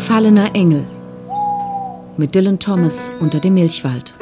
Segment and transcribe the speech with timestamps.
[0.00, 0.86] Gefallener Engel
[2.16, 4.14] mit Dylan Thomas unter dem Milchwald.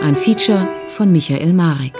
[0.00, 1.94] Ein Feature von Michael Marek.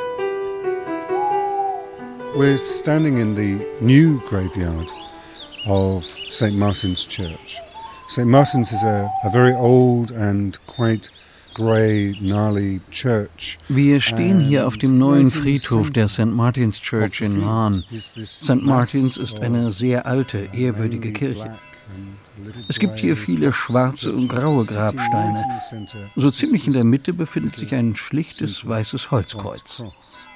[2.37, 4.89] We're standing in the new graveyard
[5.67, 6.57] of St.
[6.57, 7.57] Martin's Church.
[8.07, 8.29] St.
[8.29, 11.11] Martin's is a, a very old and quite
[13.69, 16.27] wir stehen hier auf dem neuen Friedhof der St.
[16.27, 17.85] Martin's Church in Lahn.
[17.95, 18.63] St.
[18.63, 21.57] Martin's ist eine sehr alte, ehrwürdige Kirche.
[22.69, 25.43] Es gibt hier viele schwarze und graue Grabsteine.
[26.17, 29.85] So ziemlich in der Mitte befindet sich ein schlichtes weißes Holzkreuz.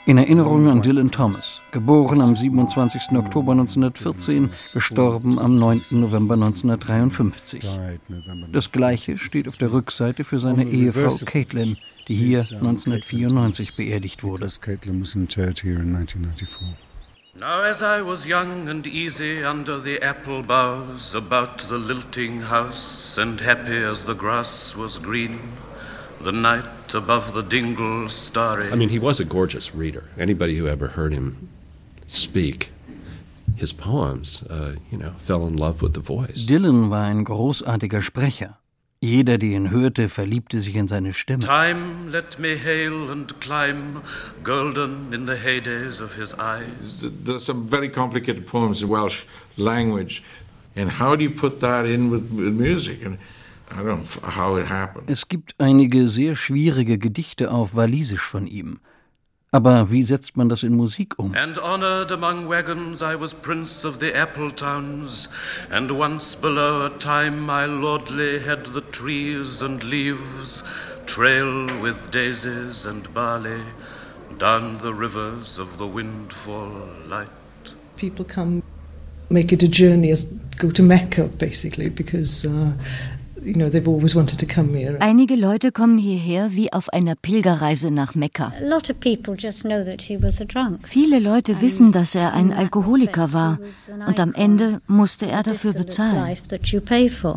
[0.07, 3.19] In Erinnerung an Dylan Thomas, geboren am 27.
[3.19, 5.83] Oktober 1914, gestorben am 9.
[5.91, 7.63] November 1953.
[8.53, 11.77] Das gleiche steht auf der Rückseite für seine Ehefrau Caitlin,
[12.09, 14.49] die hier 1994 beerdigt wurde.
[17.39, 23.17] Now, as I was young and easy under the apple boughs, about the lilting house,
[23.17, 25.39] and happy as the grass was green,
[26.21, 28.73] the night above the dingle starry.
[28.73, 30.03] I mean, he was a gorgeous reader.
[30.19, 31.49] Anybody who ever heard him
[32.09, 32.71] speak
[33.55, 36.45] his poems, uh, you know, fell in love with the voice.
[36.45, 38.57] Dylan war ein großartiger Sprecher.
[39.01, 41.45] Jeder, der ihn hörte, verliebte sich in seine Stimme.
[41.45, 44.03] Time let me hail and climb,
[44.43, 47.05] golden in the heydays of his eyes.
[47.25, 49.23] There's some very complicated poems in Welsh
[49.57, 50.25] language,
[50.75, 53.05] and how do you put that in with, with music?
[53.05, 53.19] And
[53.71, 55.09] I don't know how it happened.
[55.09, 58.81] Es gibt einige sehr schwierige Gedichte auf Walisisch von ihm.
[59.51, 61.35] Aber wie setzt man das in Musik um?
[61.35, 65.29] And honored among wagons I was prince of the apple towns,
[65.71, 70.65] and once below a time my lordly had the trees and leaves
[71.07, 73.63] trail with daisies and barley
[74.39, 76.71] down the rivers of the windfall
[77.07, 77.29] light.
[77.97, 78.63] People come
[79.31, 80.25] make it a journey, as
[80.59, 82.77] go to Mecca basically, because uh,
[85.01, 88.53] Einige Leute kommen hierher wie auf einer Pilgerreise nach Mekka.
[90.85, 93.59] Viele Leute wissen, dass er ein Alkoholiker war
[94.07, 96.37] und am Ende musste er dafür bezahlen.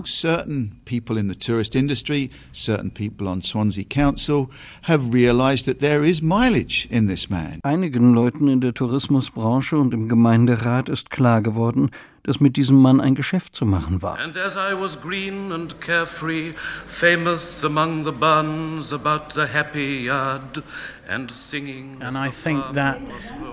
[0.05, 4.47] Certain people in the tourist industry, certain people on Swansea Council
[4.83, 7.59] have realized that there is mileage in this man.
[7.63, 11.89] Einigen Leuten in der Tourismusbranche und im Gemeinderat ist klar geworden,
[12.23, 14.19] dass mit diesem Mann ein Geschäft zu machen war.
[14.19, 16.53] And as I was green and carefree,
[16.85, 20.63] famous among the buns about the happy yard
[21.09, 21.97] and singing.
[22.01, 22.99] And I think that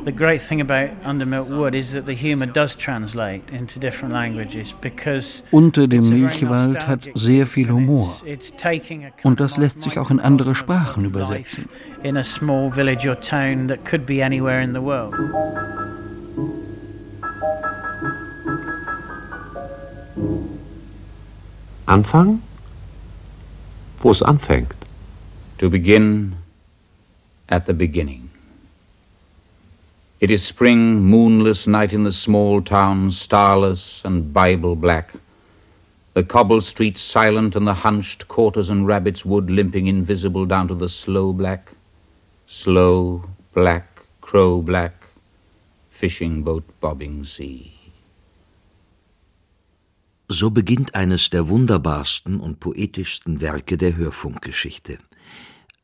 [0.04, 4.74] the great thing about Undermilk Wood is that the humor does translate into different languages
[4.80, 8.16] because Unter dem Milchwald hat sehr viel Humor.
[9.22, 11.68] Und das lässt sich auch in andere Sprachen übersetzen.
[12.02, 15.14] In a small village or town that could be anywhere in the world.
[21.86, 22.42] Anfang?
[24.00, 24.74] Wo es anfängt.
[25.58, 26.36] To begin
[27.48, 28.28] at the beginning.
[30.20, 35.14] It is spring, moonless night in the small town, starless and Bible black.
[36.14, 40.74] The cobble streets silent and the hunched quarters and rabbit's wood limping invisible down to
[40.74, 41.74] the slow black,
[42.46, 45.04] slow black, crow black,
[45.88, 47.77] fishing boat bobbing sea.
[50.30, 54.98] So beginnt eines der wunderbarsten und poetischsten Werke der Hörfunkgeschichte.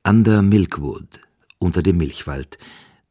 [0.07, 1.21] Under Milkwood,
[1.59, 2.59] unter dem Milchwald,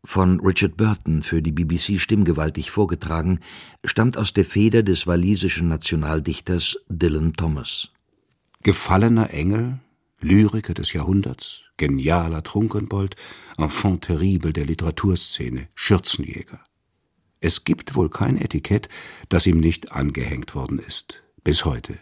[0.06, 3.40] von Richard Burton für die BBC stimmgewaltig vorgetragen,
[3.84, 7.90] stammt aus der Feder des walisischen Nationaldichters Dylan Thomas.
[8.62, 9.80] Gefallener Engel,
[10.20, 13.16] Lyriker des Jahrhunderts, genialer Trunkenbold,
[13.58, 16.62] Enfant terrible der Literaturszene, Schürzenjäger.
[17.44, 18.88] Es gibt wohl kein Etikett,
[19.28, 22.00] das ihm nicht angehängt worden ist bis heute,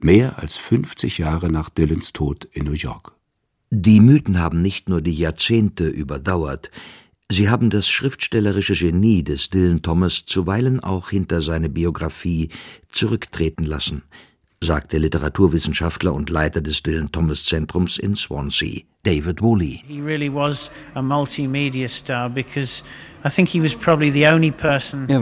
[0.00, 3.12] mehr als 50 Jahre nach Dylans Tod in New York.
[3.70, 6.72] Die Mythen haben nicht nur die Jahrzehnte überdauert,
[7.30, 12.48] sie haben das schriftstellerische Genie des Dylan Thomas zuweilen auch hinter seine Biografie
[12.88, 14.02] zurücktreten lassen,
[14.60, 19.82] sagt der Literaturwissenschaftler und Leiter des Dylan Thomas Zentrums in Swansea, David Woolley.
[19.86, 22.82] He really was a multimedia star because
[23.22, 23.30] er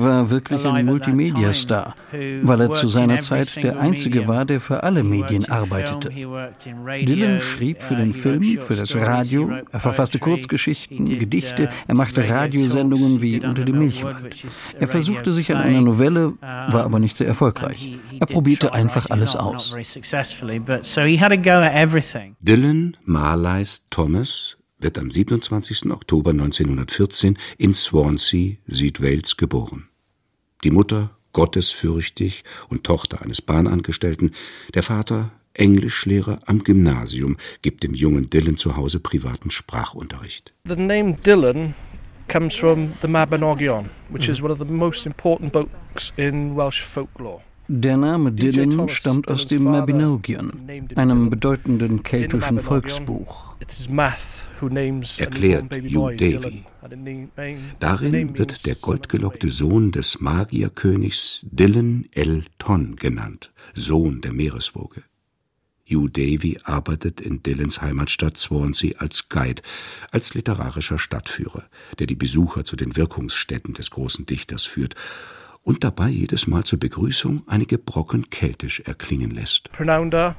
[0.00, 1.96] war wirklich ein Multimedia-Star,
[2.42, 6.10] weil er zu seiner Zeit der Einzige war, der für alle Medien arbeitete.
[6.10, 13.20] Dylan schrieb für den Film, für das Radio, er verfasste Kurzgeschichten, Gedichte, er machte Radiosendungen
[13.20, 14.46] wie Unter dem Milchwald.
[14.78, 17.98] Er versuchte sich an einer Novelle, war aber nicht sehr erfolgreich.
[18.20, 19.76] Er probierte einfach alles aus.
[22.40, 25.90] Dylan, Marleis, Thomas wird am 27.
[25.90, 29.88] Oktober 1914 in Swansea, Südwales, geboren.
[30.64, 34.32] Die Mutter, gottesfürchtig und Tochter eines Bahnangestellten,
[34.74, 40.54] der Vater Englischlehrer am Gymnasium, gibt dem jungen Dylan zu Hause privaten Sprachunterricht.
[40.64, 41.74] The name Dylan
[42.28, 47.42] comes from the Mabinogion, which is one of the most important books in Welsh folklore.
[47.70, 50.52] Der Name Dylan stammt aus dem Mabinogion,
[50.94, 53.54] einem bedeutenden keltischen Volksbuch.
[55.18, 56.64] Erklärt Hugh Davy.
[57.78, 65.02] Darin wird der goldgelockte Sohn des Magierkönigs Dylan El Ton genannt, Sohn der Meereswoge.
[65.90, 69.60] Hugh Davy arbeitet in Dylans Heimatstadt Swansea als Guide,
[70.10, 71.64] als literarischer Stadtführer,
[71.98, 74.94] der die Besucher zu den Wirkungsstätten des großen Dichters führt
[75.62, 79.70] und dabei jedes Mal zur Begrüßung einige Brocken keltisch erklingen lässt.
[79.72, 80.36] Pronounda,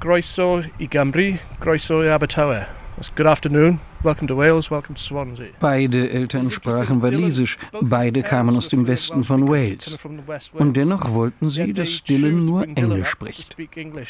[0.00, 2.66] Groiso i Gambri, Groiso i Abertawe.
[3.16, 5.48] Good afternoon, welcome to Wales, welcome to Swansea.
[5.58, 9.96] Beide Eltern sprachen Walisisch, beide kamen aus dem Westen von Wales.
[10.52, 13.56] Und dennoch wollten sie, dass Dylan nur Englisch spricht.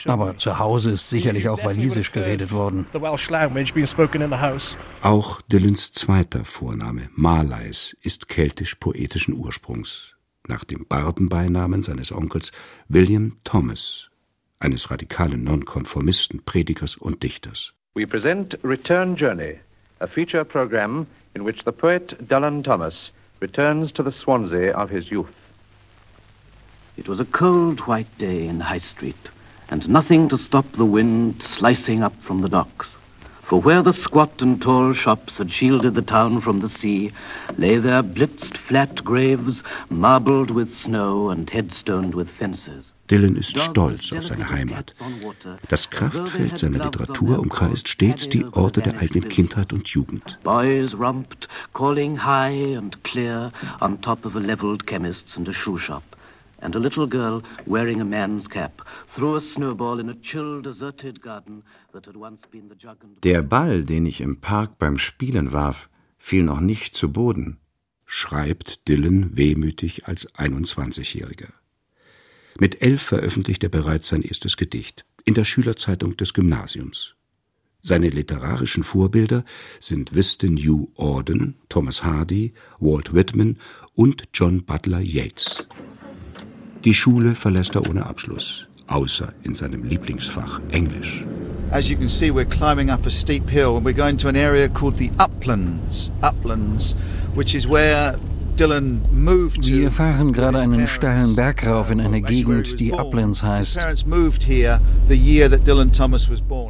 [0.06, 2.86] Aber zu Hause ist sicherlich auch Walisisch geredet worden.
[5.02, 10.16] Auch Dylans zweiter Vorname, Marleis, ist keltisch-poetischen Ursprungs
[10.48, 12.52] nach dem Bardenbeinamen seines Onkels
[12.88, 14.10] William Thomas,
[14.58, 17.72] eines radikalen Nonkonformisten, Predigers und Dichters.
[17.94, 19.58] We present Return Journey,
[20.00, 25.10] a feature program in which the poet Dylan Thomas returns to the Swansea of his
[25.10, 25.34] youth.
[26.96, 29.30] It was a cold white day in High Street,
[29.70, 32.96] and nothing to stop the wind slicing up from the docks.
[33.50, 37.10] For where the squat and tall shops had shielded the town from the sea,
[37.58, 42.92] lay there blitzed flat graves, marbled with snow and headstoned with fences.
[43.08, 44.94] Dylan ist stolz auf seine Heimat.
[45.68, 50.38] Das Kraftfeld seiner Literatur umkreist stets die Orte der eigenen Kindheit und Jugend.
[50.44, 53.50] Boys romped, calling high and clear
[53.80, 56.04] on top of a leveled chemist's and a shoe shop.
[56.60, 58.82] And a little girl wearing a man's cap
[59.14, 61.62] threw a snowball in a chill, deserted garden
[61.92, 65.52] that had once been the jug and Der Ball, den ich im Park beim Spielen
[65.52, 67.58] warf, fiel noch nicht zu Boden,
[68.04, 71.52] schreibt Dylan wehmütig als 21-Jähriger.
[72.58, 77.14] Mit elf veröffentlicht er bereits sein erstes Gedicht in der Schülerzeitung des Gymnasiums.
[77.82, 79.44] Seine literarischen Vorbilder
[79.78, 83.58] sind Wystan Hugh Auden, Thomas Hardy, Walt Whitman
[83.94, 85.64] und John Butler Yeats.
[86.84, 91.26] Die Schule verlässt er ohne Abschluss, außer in seinem Lieblingsfach Englisch.
[91.70, 94.34] As you can see, we're climbing up a steep hill and we're going to an
[94.34, 96.10] area called the Uplands.
[96.22, 96.96] Uplands,
[97.34, 98.16] which is where
[98.60, 103.78] wir fahren gerade einen steilen Berg rauf in eine Gegend, die Uplands heißt.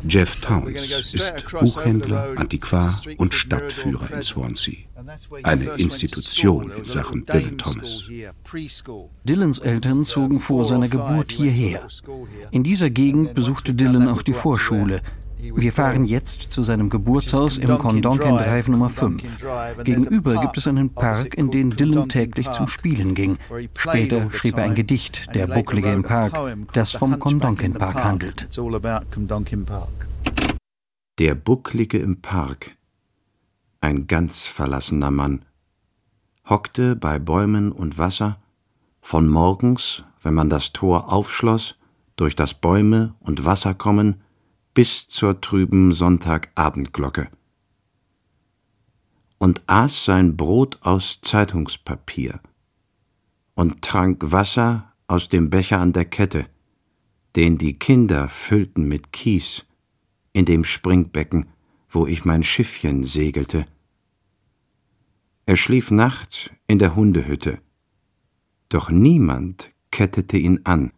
[0.09, 4.77] Jeff Towns ist Buchhändler, Antiquar und Stadtführer in Swansea.
[5.43, 8.05] Eine Institution in Sachen Dylan Thomas.
[9.25, 11.89] Dylans Eltern zogen vor seiner Geburt hierher.
[12.53, 15.01] In dieser Gegend besuchte Dylan auch die Vorschule,
[15.43, 19.39] wir fahren jetzt zu seinem Geburtshaus im Condonken Drive Nummer 5.
[19.85, 23.39] Gegenüber gibt es einen Park, in den Dylan täglich zum Spielen ging.
[23.75, 28.49] Später schrieb er ein Gedicht, Der Bucklige im Park, das vom Condonken Park handelt.
[31.19, 32.77] Der Bucklige im Park,
[33.81, 35.45] ein ganz verlassener Mann,
[36.49, 38.39] hockte bei Bäumen und Wasser,
[39.01, 41.77] von morgens, wenn man das Tor aufschloss,
[42.17, 44.21] durch das Bäume und Wasser kommen,
[44.81, 47.29] bis zur trüben Sonntagabendglocke.
[49.37, 52.41] Und aß sein Brot aus Zeitungspapier
[53.53, 56.47] und trank Wasser aus dem Becher an der Kette,
[57.37, 59.67] den die Kinder füllten mit Kies
[60.33, 61.51] in dem Springbecken,
[61.91, 63.67] wo ich mein Schiffchen segelte.
[65.45, 67.61] Er schlief nachts in der Hundehütte,
[68.71, 70.95] doch niemand kettete ihn an,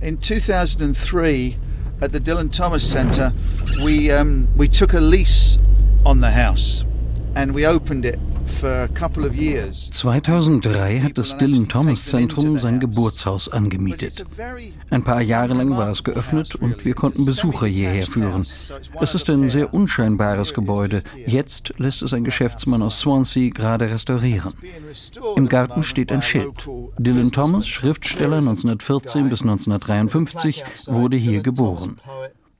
[0.00, 1.56] in 2003
[2.00, 3.32] at the Dylan Thomas Centre,
[3.84, 5.58] we um, we took a lease
[6.04, 6.84] on the house
[7.34, 8.18] and we opened it
[9.90, 14.26] 2003 hat das Dylan Thomas Zentrum sein Geburtshaus angemietet.
[14.90, 18.46] Ein paar Jahre lang war es geöffnet und wir konnten Besucher hierher führen.
[19.00, 21.02] Es ist ein sehr unscheinbares Gebäude.
[21.26, 24.52] Jetzt lässt es ein Geschäftsmann aus Swansea gerade restaurieren.
[25.36, 26.68] Im Garten steht ein Schild.
[26.98, 31.98] Dylan Thomas, Schriftsteller 1914 bis 1953, wurde hier geboren.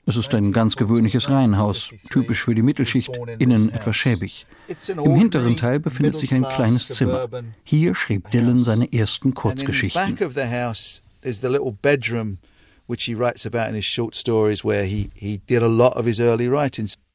[0.07, 4.47] Es ist ein ganz gewöhnliches Reihenhaus, typisch für die Mittelschicht, innen etwas schäbig.
[4.89, 7.29] Im hinteren Teil befindet sich ein kleines Zimmer.
[7.65, 10.17] Hier schrieb Dylan seine ersten Kurzgeschichten.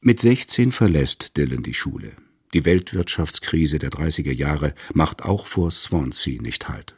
[0.00, 2.12] Mit 16 verlässt Dylan die Schule.
[2.54, 6.94] Die Weltwirtschaftskrise der 30er Jahre macht auch vor Swansea nicht Halt.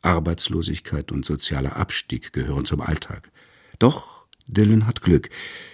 [0.00, 3.30] Arbeitslosigkeit und sozialer Abstieg gehören zum Alltag.
[3.78, 5.30] Doch Dylan hat Glück.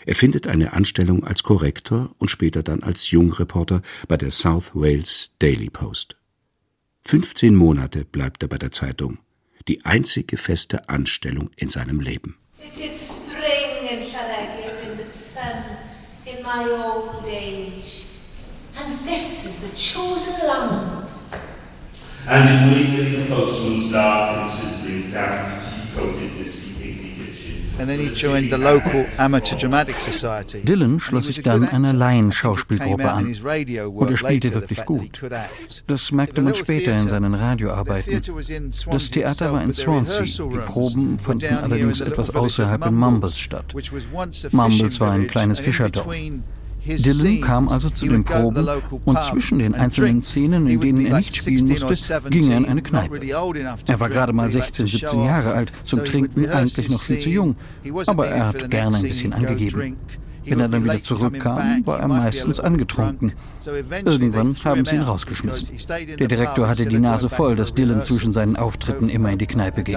[0.06, 5.34] Er findet eine Anstellung als Korrektor und später dann als Jungreporter bei der South Wales
[5.38, 6.16] Daily Post.
[7.04, 9.18] 15 Monate bleibt er bei der Zeitung.
[9.66, 12.36] Die einzige feste Anstellung in seinem Leben.
[12.58, 15.64] It is spring in Llanegin in the sun
[16.24, 18.04] in my old age.
[18.76, 21.08] And this is the chosen land.
[22.26, 26.36] And in the postman's dark and sizzling damp tea-coated
[30.64, 35.22] Dylan schloss sich dann einer Laienschauspielgruppe an und er spielte wirklich gut.
[35.86, 38.20] Das merkte man später in seinen Radioarbeiten.
[38.90, 43.74] Das Theater war in Swansea, die Proben fanden allerdings etwas außerhalb in Mumbles statt.
[44.52, 46.06] Mumbles war ein kleines Fischerdorf.
[46.96, 48.66] Dylan kam also zu den Proben
[49.04, 52.82] und zwischen den einzelnen Szenen, in denen er nicht spielen musste, ging er in eine
[52.82, 53.20] Kneipe.
[53.86, 57.56] Er war gerade mal 16, 17 Jahre alt, zum Trinken eigentlich noch viel zu jung,
[58.06, 59.96] aber er hat gerne ein bisschen angegeben.
[60.50, 63.32] Wenn er dann wieder zurückkam, war er meistens angetrunken.
[64.04, 65.68] Irgendwann haben sie ihn rausgeschmissen.
[66.18, 69.82] Der Direktor hatte die Nase voll, dass Dylan zwischen seinen Auftritten immer in die Kneipe
[69.82, 69.96] ging.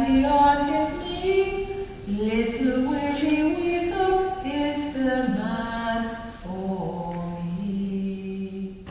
[0.00, 1.66] Me on his knee.
[2.06, 7.14] Little Willie Weasel is the man for
[7.60, 8.84] me.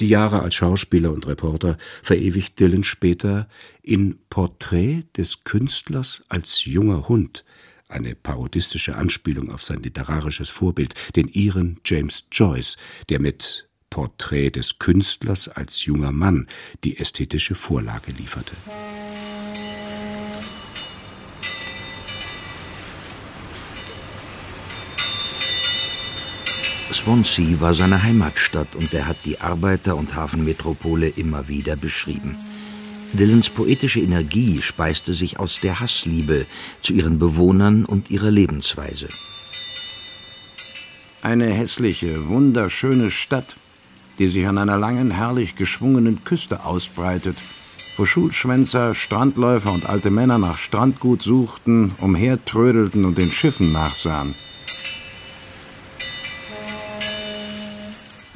[0.00, 3.48] Die Jahre als Schauspieler und Reporter verewigt Dylan später
[3.82, 7.44] in Porträt des Künstlers als junger Hund,
[7.88, 12.76] eine parodistische Anspielung auf sein literarisches Vorbild, den Iren James Joyce,
[13.08, 16.46] der mit Porträt des Künstlers als junger Mann
[16.84, 18.54] die ästhetische Vorlage lieferte.
[27.08, 32.36] Swansea war seine Heimatstadt und er hat die Arbeiter- und Hafenmetropole immer wieder beschrieben.
[33.14, 36.44] Dylans poetische Energie speiste sich aus der Hassliebe
[36.82, 39.08] zu ihren Bewohnern und ihrer Lebensweise.
[41.22, 43.56] Eine hässliche, wunderschöne Stadt,
[44.18, 47.38] die sich an einer langen, herrlich geschwungenen Küste ausbreitet,
[47.96, 54.34] wo Schulschwänzer, Strandläufer und alte Männer nach Strandgut suchten, umhertrödelten und den Schiffen nachsahen.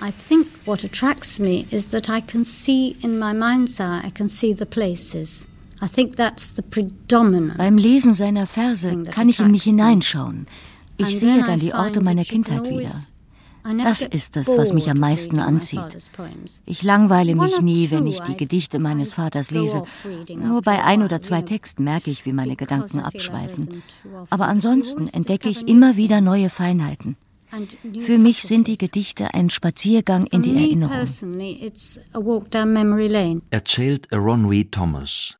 [0.02, 4.10] I think what attracts me is that I can see in my mind's eye, I
[4.10, 5.46] can see the places.
[5.80, 10.46] I think that's the predominant Beim Lesen seiner Verse kann ich in mich hineinschauen.
[10.96, 12.90] Ich sehe dann die Orte meiner Kindheit wieder.
[13.78, 16.10] Das ist es, was mich am meisten anzieht.
[16.66, 19.84] Ich langweile mich nie, wenn ich die Gedichte meines Vaters lese.
[20.34, 23.82] Nur bei ein oder zwei Texten merke ich, wie meine Gedanken abschweifen.
[24.30, 27.16] Aber ansonsten entdecke ich immer wieder neue Feinheiten.
[28.00, 31.06] Für mich sind die Gedichte ein Spaziergang in die Erinnerung.
[33.50, 35.38] Erzählt Ronwy Thomas.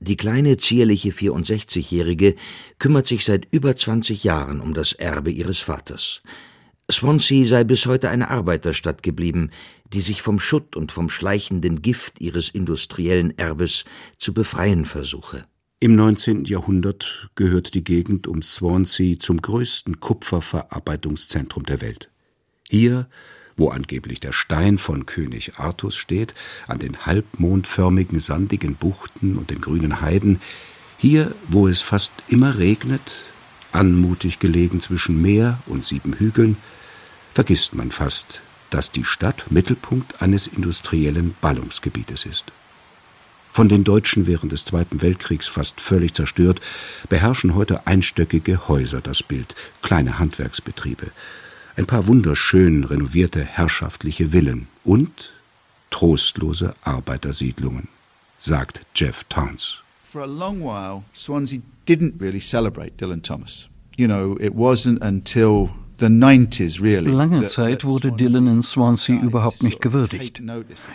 [0.00, 2.34] Die kleine, zierliche 64-Jährige
[2.80, 6.22] kümmert sich seit über 20 Jahren um das Erbe ihres Vaters.
[6.90, 9.50] Swansea sei bis heute eine Arbeiterstadt geblieben,
[9.92, 13.84] die sich vom Schutt und vom schleichenden Gift ihres industriellen Erbes
[14.18, 15.46] zu befreien versuche.
[15.82, 16.44] Im 19.
[16.44, 22.08] Jahrhundert gehört die Gegend um Swansea zum größten Kupferverarbeitungszentrum der Welt.
[22.70, 23.08] Hier,
[23.56, 26.34] wo angeblich der Stein von König Artus steht,
[26.68, 30.40] an den halbmondförmigen sandigen Buchten und den grünen Heiden,
[30.98, 33.24] hier, wo es fast immer regnet,
[33.72, 36.58] anmutig gelegen zwischen Meer und sieben Hügeln,
[37.34, 42.52] vergisst man fast, dass die Stadt Mittelpunkt eines industriellen Ballungsgebietes ist.
[43.52, 46.62] Von den Deutschen während des Zweiten Weltkriegs fast völlig zerstört,
[47.10, 51.10] beherrschen heute einstöckige Häuser das Bild, kleine Handwerksbetriebe,
[51.76, 55.32] ein paar wunderschön renovierte herrschaftliche Villen und
[55.90, 57.88] trostlose Arbeitersiedlungen,
[58.38, 59.82] sagt Jeff Towns.
[60.02, 63.68] For a long while, Swansea didn't really celebrate Dylan Thomas.
[63.98, 65.70] You know, it wasn't until
[66.08, 70.42] Lange Zeit wurde Dylan in Swansea überhaupt nicht gewürdigt.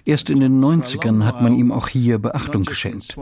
[0.06, 3.16] Erst in den 90ern hat man ihm auch hier Beachtung geschenkt.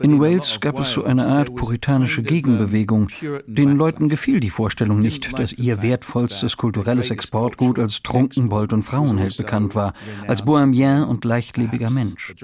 [0.00, 3.08] In Wales gab es so eine Art puritanische Gegenbewegung.
[3.46, 9.36] Den Leuten gefiel die Vorstellung nicht, dass ihr wertvollstes kulturelles Exportgut als Trunkenbold und Frauenheld
[9.36, 9.94] bekannt war,
[10.26, 12.34] als Bohemien und leichtlebiger Mensch.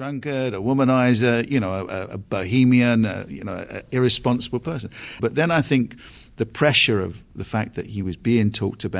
[2.29, 3.07] Bohemian,
[3.91, 4.89] irresponsible person.
[5.21, 5.95] But then I think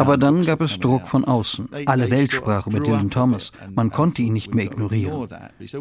[0.02, 1.70] Aber dann gab es Druck von außen.
[1.86, 3.52] Alle Welt sprach über Dylan Thomas.
[3.74, 5.28] Man konnte ihn nicht mehr ignorieren.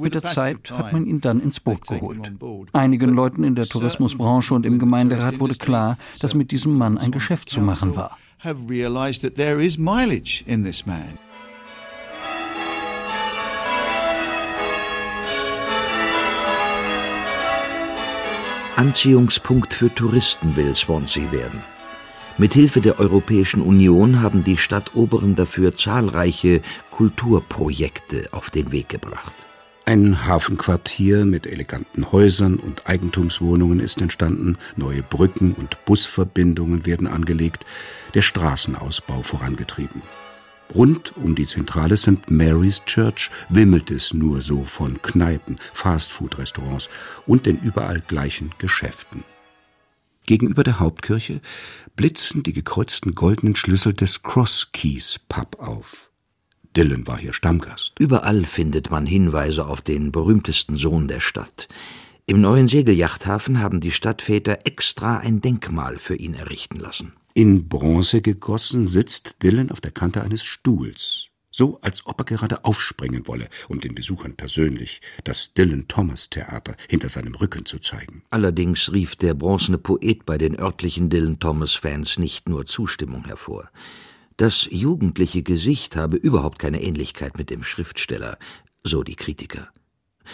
[0.01, 2.33] Mit der Zeit hat man ihn dann ins Boot geholt.
[2.73, 7.11] Einigen Leuten in der Tourismusbranche und im Gemeinderat wurde klar, dass mit diesem Mann ein
[7.11, 8.17] Geschäft zu machen war.
[18.79, 21.65] Anziehungspunkt für Touristen will Swansea werden.
[22.37, 29.35] Mithilfe der Europäischen Union haben die Stadtoberen dafür zahlreiche Kulturprojekte auf den Weg gebracht.
[29.85, 37.67] Ein Hafenquartier mit eleganten Häusern und Eigentumswohnungen ist entstanden, neue Brücken und Busverbindungen werden angelegt,
[38.15, 40.03] der Straßenausbau vorangetrieben.
[40.75, 42.31] Rund um die zentrale St.
[42.31, 46.89] Mary's Church wimmelt es nur so von Kneipen, Fastfood-Restaurants
[47.27, 49.25] und den überall gleichen Geschäften.
[50.27, 51.41] Gegenüber der Hauptkirche
[51.97, 56.11] blitzen die gekreuzten goldenen Schlüssel des Cross Keys Pub auf.
[56.77, 57.95] Dylan war hier Stammgast.
[57.99, 61.67] Überall findet man Hinweise auf den berühmtesten Sohn der Stadt.
[62.27, 67.15] Im neuen Segelyachthafen haben die Stadtväter extra ein Denkmal für ihn errichten lassen.
[67.39, 72.65] In Bronze gegossen sitzt Dylan auf der Kante eines Stuhls, so als ob er gerade
[72.65, 78.25] aufspringen wolle, um den Besuchern persönlich das Dylan Thomas Theater hinter seinem Rücken zu zeigen.
[78.31, 83.71] Allerdings rief der bronzene Poet bei den örtlichen Dylan Thomas Fans nicht nur Zustimmung hervor.
[84.37, 88.37] Das jugendliche Gesicht habe überhaupt keine Ähnlichkeit mit dem Schriftsteller,
[88.83, 89.69] so die Kritiker.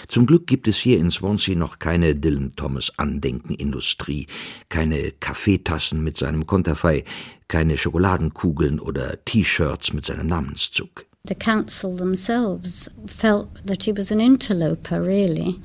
[0.09, 4.27] Zum Glück gibt es hier in Swansea noch keine Dylan Thomas Andenkenindustrie,
[4.69, 7.05] keine Kaffeetassen mit seinem Konterfei,
[7.49, 11.07] keine Schokoladenkugeln oder T-Shirts mit seinem Namenszug.
[11.27, 15.59] The council themselves felt that he was an interloper, really.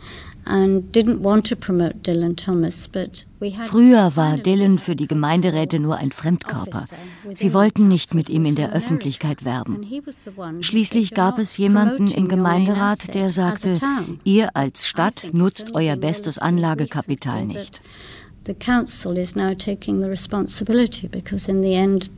[3.60, 6.86] Früher war Dylan für die Gemeinderäte nur ein Fremdkörper.
[7.34, 9.86] Sie wollten nicht mit ihm in der Öffentlichkeit werben.
[10.62, 13.74] Schließlich gab es jemanden im Gemeinderat, der sagte,
[14.24, 17.82] ihr als Stadt nutzt euer bestes Anlagekapital nicht.
[18.50, 22.10] The council is now taking the responsibility because in the end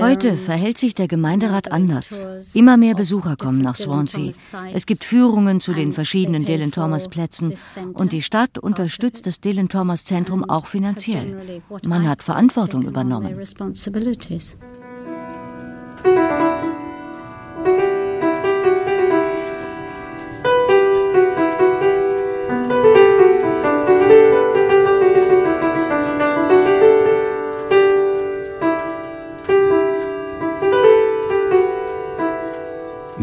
[0.00, 2.26] Heute verhält sich der Gemeinderat anders.
[2.54, 4.32] Immer mehr Besucher kommen nach Swansea.
[4.74, 7.54] Es gibt Führungen zu den verschiedenen Dylan Thomas Plätzen
[7.94, 11.62] und die Stadt unterstützt das Dylan Thomas Zentrum auch finanziell.
[11.86, 13.34] Man hat Verantwortung übernommen.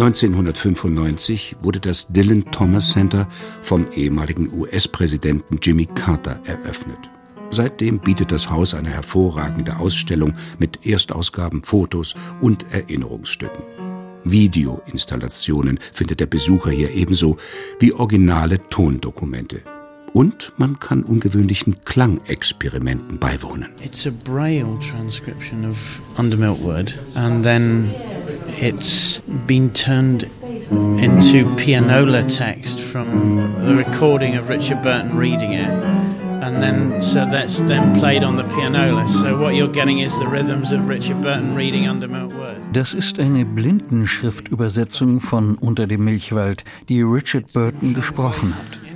[0.01, 3.27] 1995 wurde das Dylan Thomas Center
[3.61, 7.09] vom ehemaligen US-Präsidenten Jimmy Carter eröffnet.
[7.49, 13.61] Seitdem bietet das Haus eine hervorragende Ausstellung mit Erstausgaben, Fotos und Erinnerungsstücken.
[14.23, 17.35] Videoinstallationen findet der Besucher hier ebenso
[17.81, 19.63] wie originale Tondokumente.
[20.19, 23.69] Und man kann ungewöhnlichen Klangexperimenten beiwohnen.
[23.81, 25.77] It's a braille transcription of
[26.17, 27.89] Under Milkwood and then
[28.61, 30.27] it's been turned
[31.01, 35.69] into pianola text from the recording of Richard Burton reading it.
[36.43, 39.07] And then, so that's then played on the pianola.
[39.07, 42.57] So what you're getting is the rhythms of Richard Burton reading Under Milkwood.
[42.73, 48.88] Das ist eine Blindenschriftübersetzung von Unter dem Milchwald, die Richard Burton gesprochen hat.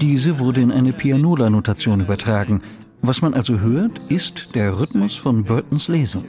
[0.00, 2.62] Diese wurde in eine Pianola-Notation übertragen.
[3.00, 6.24] Was man also hört, ist der Rhythmus von Burtons Lesung.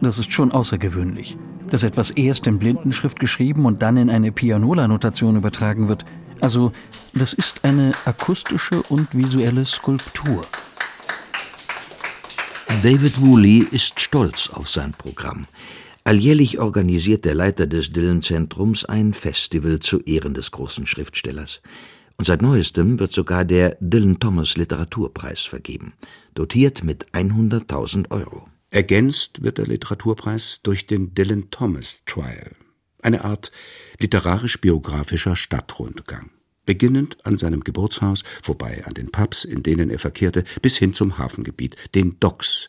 [0.00, 1.36] Das ist schon außergewöhnlich,
[1.70, 6.04] dass etwas erst in Blindenschrift geschrieben und dann in eine Pianola-Notation übertragen wird.
[6.40, 6.72] Also,
[7.14, 10.44] das ist eine akustische und visuelle Skulptur.
[12.82, 15.46] David Woolley ist stolz auf sein Programm.
[16.02, 21.62] Alljährlich organisiert der Leiter des Dylan-Zentrums ein Festival zu Ehren des großen Schriftstellers.
[22.16, 25.94] Und seit neuestem wird sogar der Dylan Thomas Literaturpreis vergeben,
[26.34, 28.48] dotiert mit 100.000 Euro.
[28.70, 32.52] Ergänzt wird der Literaturpreis durch den Dylan Thomas Trial,
[33.02, 33.52] eine Art
[33.98, 36.30] literarisch-biografischer Stadtrundgang.
[36.66, 41.18] Beginnend an seinem Geburtshaus, vorbei an den Pubs, in denen er verkehrte, bis hin zum
[41.18, 42.68] Hafengebiet, den Docks,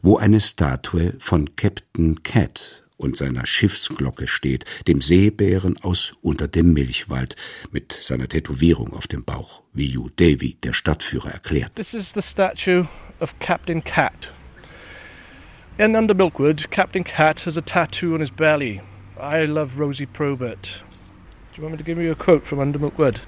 [0.00, 6.72] wo eine Statue von Captain Cat und seiner Schiffsglocke steht, dem Seebären aus unter dem
[6.72, 7.36] Milchwald,
[7.70, 11.74] mit seiner Tätowierung auf dem Bauch, wie Hugh Davy, der Stadtführer, erklärt.
[11.74, 12.86] This is the statue
[13.20, 14.32] of Captain Cat.
[15.78, 18.80] In Under Milkwood, Captain Cat has a tattoo on his belly.
[19.20, 20.82] I love Rosie Probert.
[21.52, 23.20] Do you want me to give you a quote from Under Milkwood?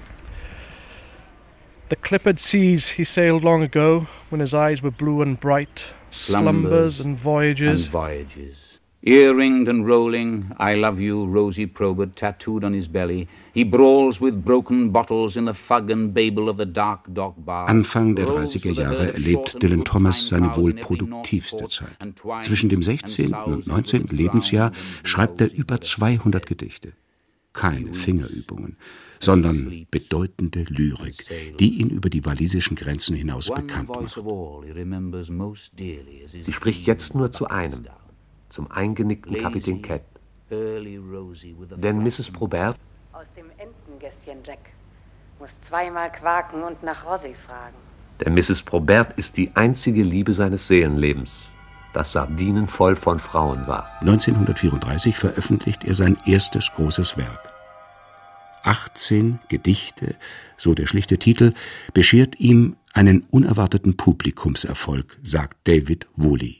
[1.89, 6.99] The clippered seas he sailed long ago, when his eyes were blue and bright, slumbers,
[6.99, 7.85] and voyages.
[7.85, 8.68] And voyages.
[9.01, 13.29] Earringed and rolling, I love you, Rosie Probert, tattooed on his belly.
[13.53, 17.69] He brawls with broken bottles in the fug and babel of the dark dog bar.
[17.69, 21.97] Anfang der 30er Jahre erlebt Dylan Thomas seine wohl produktivste Zeit.
[22.41, 23.33] Zwischen dem 16.
[23.33, 24.07] und 19.
[24.07, 24.73] Lebensjahr
[25.05, 26.91] schreibt er über 200 Gedichte.
[27.53, 28.75] Keine Fingerübungen,
[29.19, 31.25] sondern bedeutende Lyrik,
[31.57, 34.21] die ihn über die walisischen Grenzen hinaus bekannt macht.
[36.27, 37.85] Sie spricht jetzt nur zu einem
[38.49, 40.01] zum eingenickten Kapitän Cat.
[40.49, 42.31] Denn Mrs.
[42.31, 42.75] Probert
[43.13, 44.59] aus dem Entengässchen, Jack,
[45.39, 47.75] muss zweimal quaken und nach Rossi fragen.
[48.19, 48.63] Denn Mrs.
[48.63, 51.49] Probert ist die einzige Liebe seines Seelenlebens,
[51.93, 53.89] das Sardinen voll von Frauen war.
[54.01, 57.53] 1934 veröffentlicht er sein erstes großes Werk.
[58.63, 60.15] 18 Gedichte,
[60.57, 61.53] so der schlichte Titel,
[61.93, 66.57] beschert ihm einen unerwarteten Publikumserfolg, sagt David Woolley.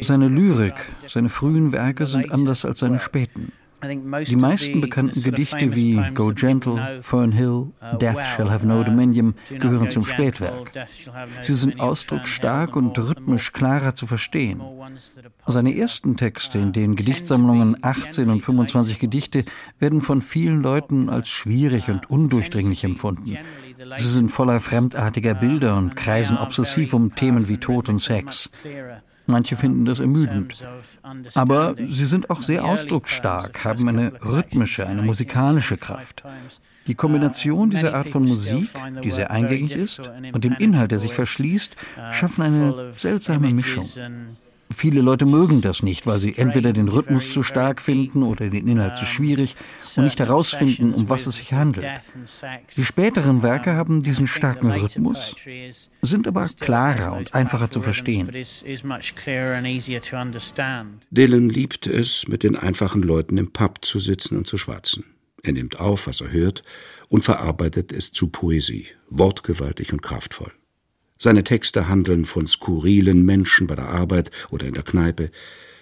[0.00, 0.74] Seine Lyrik,
[1.06, 3.52] seine frühen Werke sind anders als seine späten.
[4.26, 8.84] Die meisten bekannten Gedichte wie Go Gentle, Fern Hill, uh, Death Shall Have No uh,
[8.84, 10.72] Dominion gehören zum Spätwerk.
[11.40, 14.62] Sie sind ausdrucksstark und rhythmisch klarer zu verstehen.
[15.46, 19.44] Seine ersten Texte in den Gedichtsammlungen 18 und 25 Gedichte
[19.78, 23.36] werden von vielen Leuten als schwierig und undurchdringlich empfunden.
[23.96, 28.50] Sie sind voller fremdartiger Bilder und kreisen obsessiv um Themen wie Tod und Sex.
[29.26, 30.62] Manche finden das ermüdend.
[31.34, 36.22] Aber sie sind auch sehr ausdrucksstark, haben eine rhythmische, eine musikalische Kraft.
[36.86, 38.68] Die Kombination dieser Art von Musik,
[39.02, 41.74] die sehr eingängig ist, und dem Inhalt, der sich verschließt,
[42.10, 43.88] schaffen eine seltsame Mischung.
[44.70, 48.66] Viele Leute mögen das nicht, weil sie entweder den Rhythmus zu stark finden oder den
[48.66, 49.56] Inhalt zu schwierig
[49.96, 51.86] und nicht herausfinden, um was es sich handelt.
[52.76, 55.36] Die späteren Werke haben diesen starken Rhythmus,
[56.02, 58.30] sind aber klarer und einfacher zu verstehen.
[61.10, 65.04] Dylan liebt es, mit den einfachen Leuten im Pub zu sitzen und zu schwatzen.
[65.42, 66.62] Er nimmt auf, was er hört,
[67.08, 70.52] und verarbeitet es zu Poesie, wortgewaltig und kraftvoll.
[71.18, 75.30] Seine Texte handeln von skurrilen Menschen bei der Arbeit oder in der Kneipe,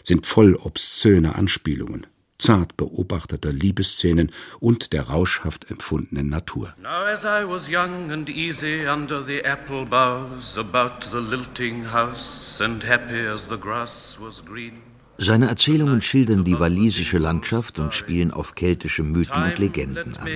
[0.03, 2.07] sind voll obszöner Anspielungen,
[2.39, 6.75] zart beobachteter Liebesszenen und der rauschhaft empfundenen Natur.
[6.81, 12.61] Now as I was young and easy under the apple boughs about the lilting house
[12.61, 18.31] and happy as the grass was green seine Erzählungen schildern die walisische Landschaft und spielen
[18.31, 20.29] auf keltische Mythen und Legenden an.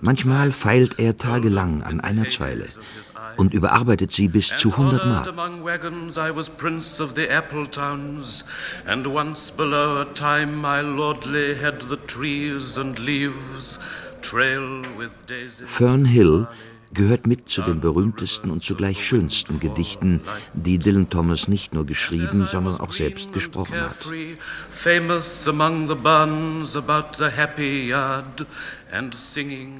[0.00, 2.66] Manchmal feilt er tagelang an einer Zeile
[3.36, 5.24] und überarbeitet sie bis zu 100 Mal.
[15.64, 16.46] Fern Hill
[16.96, 20.22] gehört mit zu den berühmtesten und zugleich schönsten Gedichten,
[20.54, 23.94] die Dylan Thomas nicht nur geschrieben, sondern auch selbst gesprochen hat.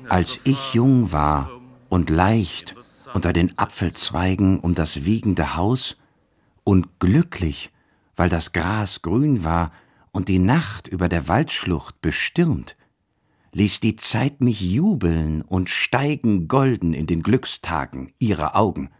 [0.08, 1.50] Als ich jung war
[1.88, 2.74] und leicht
[3.14, 5.96] unter den Apfelzweigen um das wiegende Haus
[6.64, 7.72] und glücklich,
[8.14, 9.72] weil das Gras grün war
[10.12, 12.76] und die Nacht über der Waldschlucht bestirnt,
[13.56, 18.90] ließ die Zeit mich jubeln und steigen golden in den Glückstagen ihrer Augen.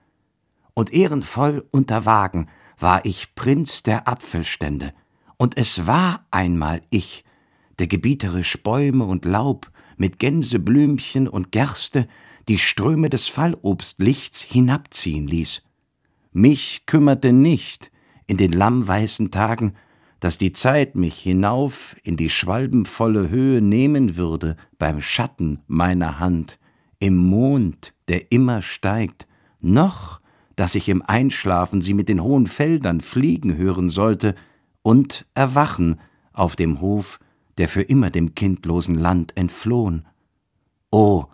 [0.73, 4.95] Und ehrenvoll unter Wagen war ich Prinz der Apfelstände,
[5.37, 7.23] und es war einmal ich,
[7.79, 12.09] der gebieterisch Bäume und Laub mit Gänseblümchen und Gerste
[12.49, 15.63] die Ströme des Fallobstlichts hinabziehen ließ.
[16.33, 17.91] Mich kümmerte nicht
[18.27, 19.75] in den lammweißen Tagen
[20.27, 26.59] dass die Zeit mich hinauf in die schwalbenvolle Höhe nehmen würde beim Schatten meiner Hand,
[26.99, 29.29] im Mond, der immer steigt,
[29.61, 30.21] noch,
[30.57, 34.35] dass ich im Einschlafen sie mit den hohen Feldern fliegen hören sollte
[34.83, 36.01] und erwachen
[36.33, 37.21] auf dem Hof,
[37.57, 40.09] der für immer dem kindlosen Land entflohen.
[40.91, 41.27] O,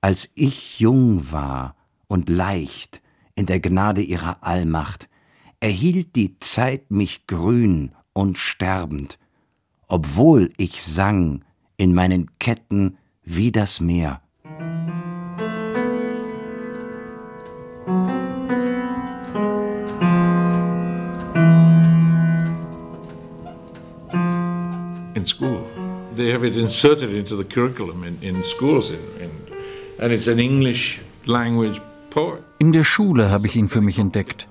[0.00, 1.76] als ich jung war
[2.08, 3.00] und leicht
[3.36, 5.08] in der Gnade ihrer Allmacht,
[5.60, 9.16] erhielt die Zeit mich grün und sterbend,
[9.86, 11.44] obwohl ich sang
[11.76, 14.20] in meinen Ketten wie das Meer.
[25.14, 25.64] In school,
[26.16, 29.30] they have it inserted into the curriculum in, in schools, in, in,
[30.00, 32.42] and it's an English language poet.
[32.58, 34.48] In der Schule habe ich ihn für mich entdeckt.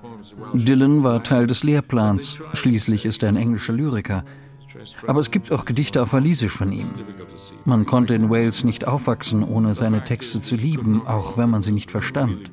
[0.52, 4.24] Dylan war Teil des Lehrplans, schließlich ist er ein englischer Lyriker.
[5.06, 6.90] Aber es gibt auch Gedichte auf Walisisch von ihm.
[7.64, 11.72] Man konnte in Wales nicht aufwachsen, ohne seine Texte zu lieben, auch wenn man sie
[11.72, 12.50] nicht verstand.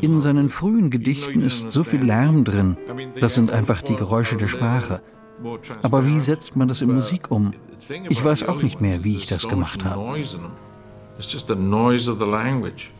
[0.00, 2.76] In seinen frühen Gedichten ist so viel Lärm drin.
[3.20, 5.02] Das sind einfach die Geräusche der Sprache.
[5.82, 7.52] Aber wie setzt man das in Musik um?
[8.08, 10.18] Ich weiß auch nicht mehr, wie ich das gemacht habe.
[11.18, 12.90] It's just the noise of the language.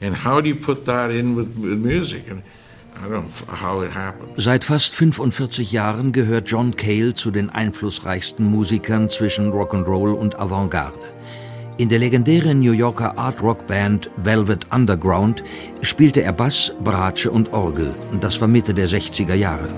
[0.00, 2.30] And how do you put that in with, with music?
[2.30, 2.42] And
[4.36, 10.98] Seit fast 45 Jahren gehört John Cale zu den einflussreichsten Musikern zwischen Rock'n'Roll und Avantgarde.
[11.78, 15.42] In der legendären New Yorker Art-Rock-Band Velvet Underground
[15.80, 17.94] spielte er Bass, Bratsche und Orgel.
[18.20, 19.68] Das war Mitte der 60er Jahre.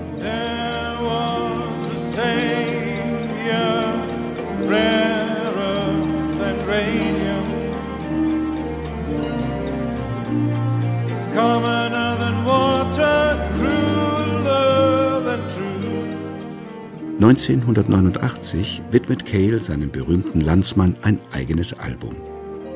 [17.25, 22.15] 1989 widmet Cale seinem berühmten Landsmann ein eigenes Album.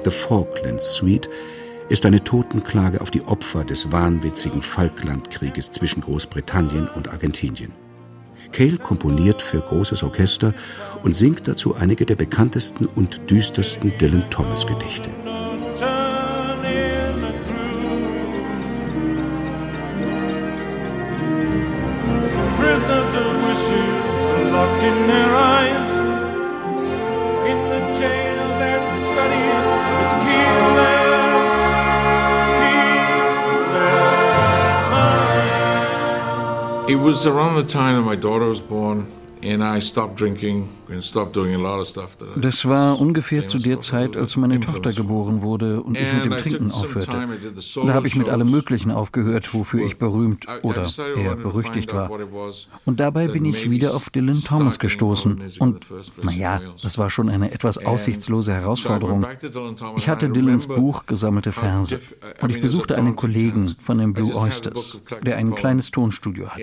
[0.03, 1.29] The Falklands Suite
[1.89, 7.73] ist eine Totenklage auf die Opfer des wahnwitzigen Falklandkrieges zwischen Großbritannien und Argentinien.
[8.51, 10.55] Cale komponiert für großes Orchester
[11.03, 15.11] und singt dazu einige der bekanntesten und düstersten Dylan Thomas Gedichte.
[37.01, 39.11] Was around the time that my daughter was born.
[42.41, 46.37] Das war ungefähr zu der Zeit, als meine Tochter geboren wurde und ich mit dem
[46.37, 47.27] Trinken aufhörte.
[47.85, 52.11] Da habe ich mit allem Möglichen aufgehört, wofür ich berühmt oder eher berüchtigt war.
[52.85, 55.41] Und dabei bin ich wieder auf Dylan Thomas gestoßen.
[55.59, 55.87] Und
[56.21, 59.25] naja, das war schon eine etwas aussichtslose Herausforderung.
[59.95, 61.99] Ich hatte Dylans Buch Gesammelte Verse
[62.41, 66.61] und ich besuchte einen Kollegen von den Blue Oysters, der ein kleines Tonstudio hatte.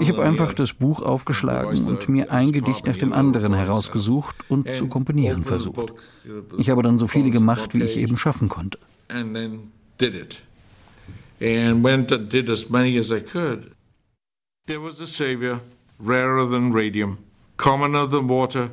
[0.00, 4.36] Ich habe einfach das Buch aufgeschlagen geschrieben und mir ein Gedicht nach dem anderen herausgesucht
[4.48, 5.92] und zu komponieren versucht.
[6.58, 8.78] Ich habe dann so viele gemacht, wie ich eben schaffen konnte.
[11.40, 13.70] And went and did as many as I could.
[14.66, 15.60] There was a savior,
[16.00, 17.18] rarer than radium,
[17.56, 18.70] commoner than water,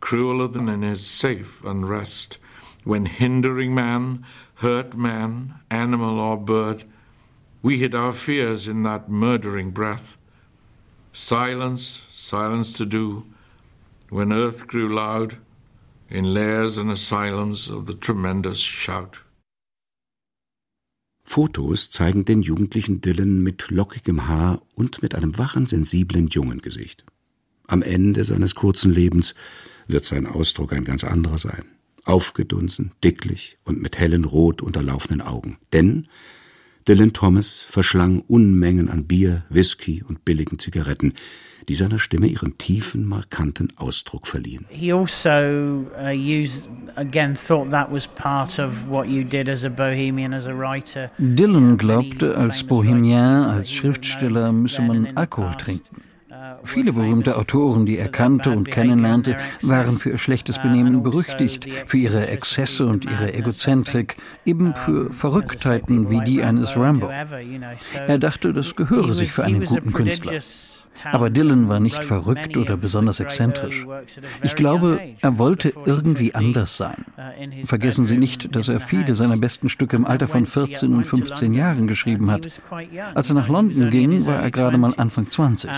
[0.00, 2.38] crueler than in his safe unrest,
[2.84, 6.84] when hindering man, hurt man, animal or bird,
[7.62, 10.18] we hid our fears in that murdering breath.
[11.18, 13.24] Silence, silence to do,
[14.10, 15.38] when earth grew loud,
[16.10, 19.22] in lairs and asylums of the tremendous shout.
[21.24, 27.06] Fotos zeigen den jugendlichen Dylan mit lockigem Haar und mit einem wachen, sensiblen Jungengesicht.
[27.66, 29.34] Am Ende seines kurzen Lebens
[29.88, 31.64] wird sein Ausdruck ein ganz anderer sein.
[32.04, 35.56] Aufgedunsen, dicklich und mit hellen, rot unterlaufenden Augen.
[35.72, 36.08] Denn
[36.88, 41.14] Dylan Thomas verschlang Unmengen an Bier, Whisky und billigen Zigaretten,
[41.68, 44.66] die seiner Stimme ihren tiefen, markanten Ausdruck verliehen.
[44.68, 45.28] He also
[45.98, 50.46] uh, used again thought that was part of what you did as a bohemian as
[50.46, 51.10] a writer.
[51.18, 56.05] Dylan glaubte, als Bohemian, als Schriftsteller müsse man Alkohol trinken.
[56.64, 61.96] Viele berühmte Autoren, die er kannte und kennenlernte, waren für ihr schlechtes Benehmen berüchtigt, für
[61.96, 67.08] ihre Exzesse und ihre Egozentrik, eben für Verrücktheiten wie die eines Rambo.
[67.08, 70.40] Er dachte, das gehöre sich für einen guten Künstler.
[71.12, 73.86] Aber Dylan war nicht verrückt oder besonders exzentrisch.
[74.42, 77.04] Ich glaube, er wollte irgendwie anders sein.
[77.64, 81.54] Vergessen Sie nicht, dass er viele seiner besten Stücke im Alter von 14 und 15
[81.54, 82.48] Jahren geschrieben hat.
[83.14, 85.70] Als er nach London ging, war er gerade mal Anfang 20.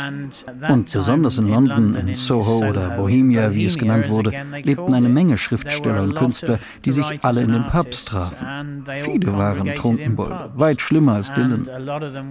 [0.68, 5.38] Und besonders in London, in Soho oder Bohemia, wie es genannt wurde, lebten eine Menge
[5.38, 8.85] Schriftsteller und Künstler, die sich alle in den Pubs trafen.
[8.94, 11.68] Viele waren Trunkenbolde, weit schlimmer als Dylan.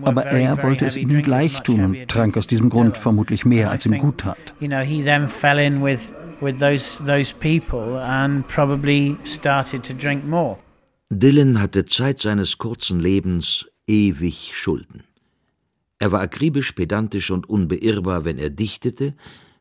[0.04, 3.72] Aber er wollte es ihnen gleich tun und trank aus diesem Grund Grund vermutlich mehr,
[3.72, 4.54] als ihm gut tat.
[11.10, 15.04] Dylan hatte Zeit seines kurzen Lebens ewig Schulden.
[16.00, 19.16] Er war akribisch, pedantisch und unbeirrbar, wenn er dichtete,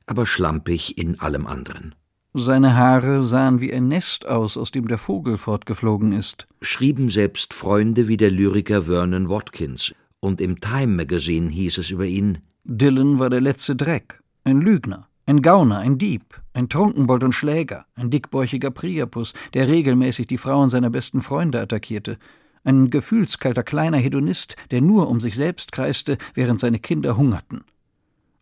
[0.07, 1.95] aber schlampig in allem anderen.
[2.35, 7.55] Seine Haare sahen wie ein Nest aus, aus dem der Vogel fortgeflogen ist, schrieben selbst
[7.55, 13.21] Freunde wie der Lyriker Vernon Watkins, und im Time Magazine hieß es über ihn Dylan
[13.21, 18.11] war der letzte Dreck, ein Lügner, ein Gauner, ein Dieb, ein Trunkenbold und Schläger, ein
[18.11, 22.19] dickbäuchiger Priapus, der regelmäßig die Frauen seiner besten Freunde attackierte,
[22.65, 27.63] ein gefühlskalter kleiner Hedonist, der nur um sich selbst kreiste, während seine Kinder hungerten.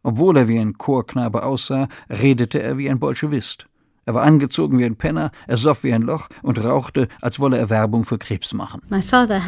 [0.02, 3.66] Obwohl er wie ein Chorknabe aussah, redete er wie ein Bolschewist.
[4.06, 7.56] Er war angezogen wie ein Penner, er soff wie ein Loch und rauchte, als wolle
[7.58, 8.82] er Werbung für Krebs machen.
[8.88, 9.44] Mein Vater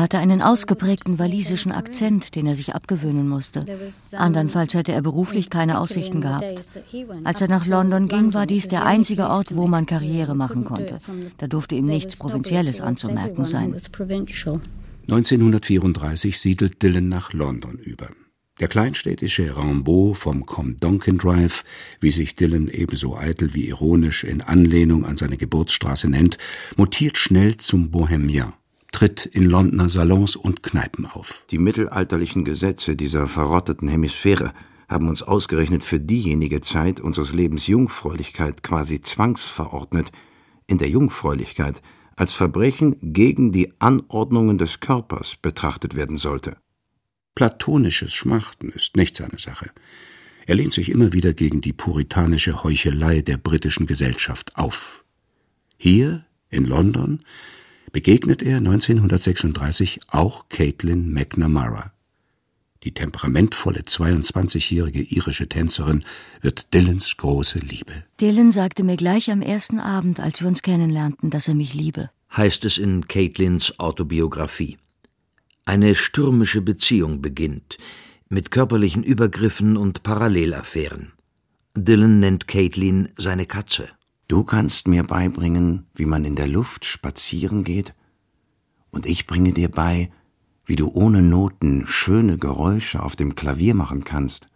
[0.00, 3.66] hatte einen ausgeprägten walisischen Akzent, den er sich abgewöhnen musste.
[4.16, 6.44] Andernfalls hätte er beruflich keine Aussichten gehabt.
[7.24, 11.00] Als er nach London ging, war dies der einzige Ort, wo man Karriere machen konnte.
[11.38, 13.74] Da durfte ihm nichts Provinzielles anzumerken sein.
[15.08, 18.08] 1934 siedelt Dylan nach London über.
[18.60, 21.62] Der kleinstädtische Rambeau vom Comdonkin Drive,
[22.00, 26.38] wie sich Dylan ebenso eitel wie ironisch in Anlehnung an seine Geburtsstraße nennt,
[26.76, 28.54] mutiert schnell zum Bohemien,
[28.90, 31.44] tritt in Londoner Salons und Kneipen auf.
[31.52, 34.52] Die mittelalterlichen Gesetze dieser verrotteten Hemisphäre
[34.88, 40.10] haben uns ausgerechnet für diejenige Zeit unseres Lebens Jungfräulichkeit quasi zwangsverordnet,
[40.66, 41.80] in der Jungfräulichkeit
[42.16, 46.56] als Verbrechen gegen die Anordnungen des Körpers betrachtet werden sollte.
[47.38, 49.70] Platonisches Schmachten ist nicht seine Sache.
[50.48, 55.04] Er lehnt sich immer wieder gegen die puritanische Heuchelei der britischen Gesellschaft auf.
[55.76, 57.20] Hier, in London,
[57.92, 61.92] begegnet er 1936 auch Caitlin McNamara.
[62.82, 66.04] Die temperamentvolle 22-jährige irische Tänzerin
[66.40, 68.02] wird Dylans große Liebe.
[68.20, 72.10] Dylan sagte mir gleich am ersten Abend, als wir uns kennenlernten, dass er mich liebe.
[72.36, 74.76] Heißt es in Caitlins Autobiografie.
[75.68, 77.76] Eine stürmische Beziehung beginnt,
[78.30, 81.12] mit körperlichen Übergriffen und Parallelaffären.
[81.76, 83.90] Dylan nennt Caitlin seine Katze.
[84.28, 87.92] Du kannst mir beibringen, wie man in der Luft spazieren geht,
[88.92, 90.10] und ich bringe dir bei,
[90.64, 94.46] wie du ohne Noten schöne Geräusche auf dem Klavier machen kannst.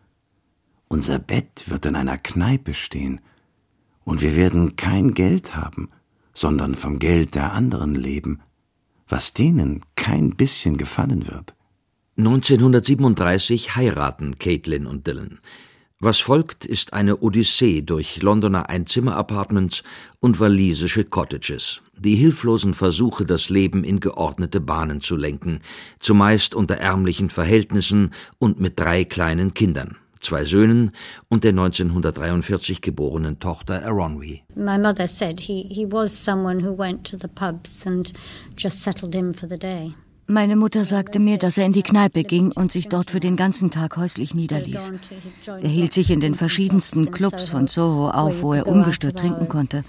[0.88, 3.20] Unser Bett wird in einer Kneipe stehen,
[4.04, 5.90] und wir werden kein Geld haben,
[6.32, 8.40] sondern vom Geld der anderen leben
[9.12, 11.54] was denen kein bisschen gefallen wird.
[12.16, 15.38] 1937 heiraten Caitlin und Dylan.
[16.00, 19.82] Was folgt, ist eine Odyssee durch Londoner Einzimmer-Apartments
[20.18, 21.82] und walisische Cottages.
[21.94, 25.60] Die hilflosen Versuche, das Leben in geordnete Bahnen zu lenken,
[26.00, 30.92] zumeist unter ärmlichen Verhältnissen und mit drei kleinen Kindern zwei Söhnen
[31.28, 34.42] und der 1943 geborenen Tochter Aronwy.
[34.54, 38.12] My mother said he, he was someone who went to the pubs and
[38.56, 39.94] just settled in for the day.
[40.28, 43.36] Meine Mutter sagte mir, dass er in die Kneipe ging und sich dort für den
[43.36, 44.92] ganzen Tag häuslich niederließ.
[45.46, 49.84] Er hielt sich in den verschiedensten Clubs von Soho auf, wo er ungestört trinken konnte.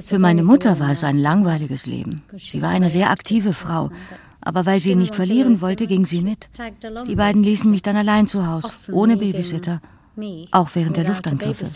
[0.00, 2.22] Für meine Mutter war es ein langweiliges Leben.
[2.38, 3.90] Sie war eine sehr aktive Frau
[4.42, 6.48] aber weil sie nicht verlieren wollte, ging sie mit.
[7.06, 9.80] Die beiden ließen mich dann allein zu Hause, ohne Babysitter,
[10.50, 11.66] auch während der Luftangriffe.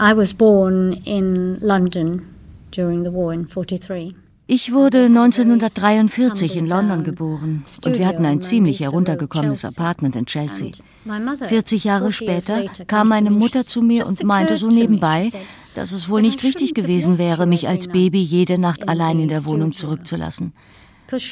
[0.00, 2.22] I was born in London
[2.70, 4.14] during the war in 43.
[4.50, 10.72] Ich wurde 1943 in London geboren und wir hatten ein ziemlich heruntergekommenes Apartment in Chelsea.
[11.38, 15.30] 40 Jahre später kam meine Mutter zu mir und meinte so nebenbei,
[15.78, 19.44] dass es wohl nicht richtig gewesen wäre, mich als Baby jede Nacht allein in der
[19.44, 20.52] Wohnung zurückzulassen.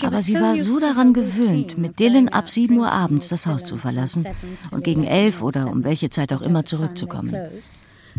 [0.03, 3.77] Aber sie war so daran gewöhnt, mit Dylan ab 7 Uhr abends das Haus zu
[3.77, 4.25] verlassen
[4.71, 7.37] und gegen 11 oder um welche Zeit auch immer zurückzukommen.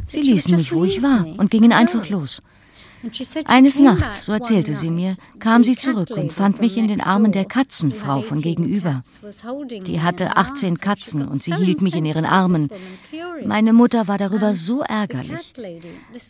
[0.06, 2.42] Sie ließen mich, wo ich war, und gingen einfach los.
[3.46, 7.32] Eines Nachts, so erzählte sie mir, kam sie zurück und fand mich in den Armen
[7.32, 9.02] der Katzenfrau von gegenüber.
[9.86, 12.70] Die hatte 18 Katzen und sie hielt mich in ihren Armen.
[13.46, 15.54] Meine Mutter war darüber so ärgerlich.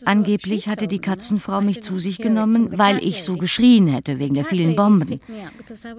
[0.05, 4.45] Angeblich hatte die Katzenfrau mich zu sich genommen, weil ich so geschrien hätte wegen der
[4.45, 5.21] vielen Bomben.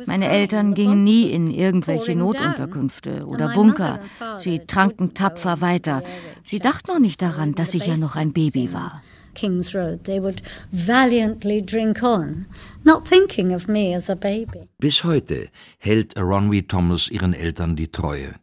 [0.07, 4.00] Meine Eltern gingen nie in irgendwelche Notunterkünfte oder Bunker.
[4.37, 6.02] Sie tranken tapfer weiter.
[6.44, 9.02] Sie dachten noch nicht daran, dass ich ja noch ein Baby war.
[9.38, 10.05] King's Road.
[10.05, 12.46] They would valiantly drink on,
[12.85, 14.68] not thinking of me as a baby.
[14.79, 15.48] Bis heute
[15.79, 18.35] hält Ronwy Thomas ihren Eltern die Treue.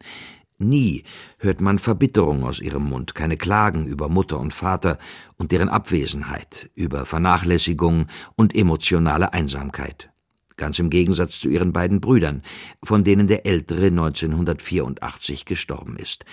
[0.57, 1.03] Nie
[1.37, 4.97] hört man Verbitterung aus ihrem Mund, keine Klagen über Mutter und Vater
[5.37, 10.09] und deren Abwesenheit, über Vernachlässigung und emotionale Einsamkeit.
[10.55, 12.41] Ganz im Gegensatz zu ihren beiden Brüdern,
[12.81, 16.23] von denen der ältere 1984 gestorben ist.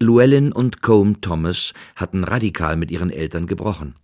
[0.00, 3.94] Llewellyn und Combe Thomas hatten radikal mit ihren Eltern gebrochen.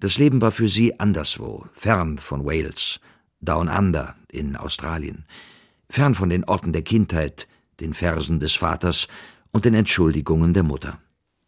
[0.00, 3.00] Das Leben war für sie anderswo, fern von Wales,
[3.40, 5.24] Down Under in Australien,
[5.90, 7.48] fern von den Orten der Kindheit,
[7.80, 9.08] den Versen des Vaters
[9.50, 11.00] und den Entschuldigungen der Mutter.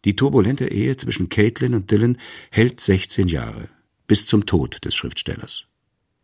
[0.03, 2.17] Die turbulente Ehe zwischen Caitlin und Dylan
[2.49, 3.69] hält 16 Jahre,
[4.05, 5.67] bis zum Tod des Schriftstellers.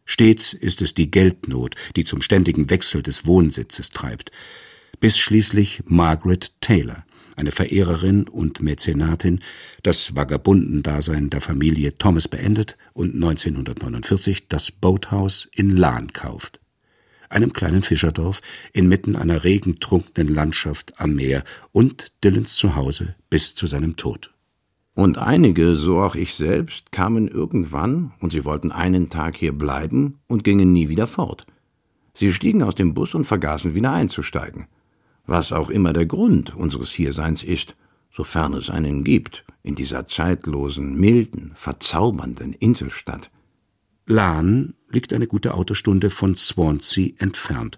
[0.03, 4.33] Stets ist es die Geldnot, die zum ständigen Wechsel des Wohnsitzes treibt,
[4.99, 7.05] bis schließlich Margaret Taylor
[7.37, 9.39] eine Verehrerin und Mäzenatin,
[9.83, 16.59] das Vagabundendasein der Familie Thomas beendet und 1949 das Boathouse in Lahn kauft.
[17.29, 18.41] einem kleinen Fischerdorf
[18.73, 24.33] inmitten einer regentrunkenen Landschaft am Meer und Dylans Zuhause bis zu seinem Tod.
[24.93, 30.19] Und einige, so auch ich selbst, kamen irgendwann und sie wollten einen Tag hier bleiben
[30.27, 31.45] und gingen nie wieder fort.
[32.15, 34.65] Sie stiegen aus dem Bus und vergaßen wieder einzusteigen.
[35.27, 37.75] Was auch immer der Grund unseres Hierseins ist,
[38.11, 43.29] sofern es einen gibt, in dieser zeitlosen, milden, verzaubernden Inselstadt.
[44.05, 47.77] Lahn liegt eine gute Autostunde von Swansea entfernt.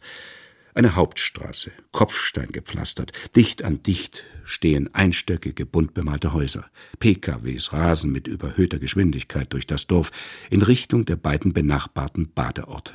[0.75, 6.65] Eine Hauptstraße, Kopfstein gepflastert, dicht an dicht stehen einstöckige, bunt bemalte Häuser.
[6.99, 10.11] PKWs rasen mit überhöhter Geschwindigkeit durch das Dorf
[10.49, 12.93] in Richtung der beiden benachbarten Badeorte.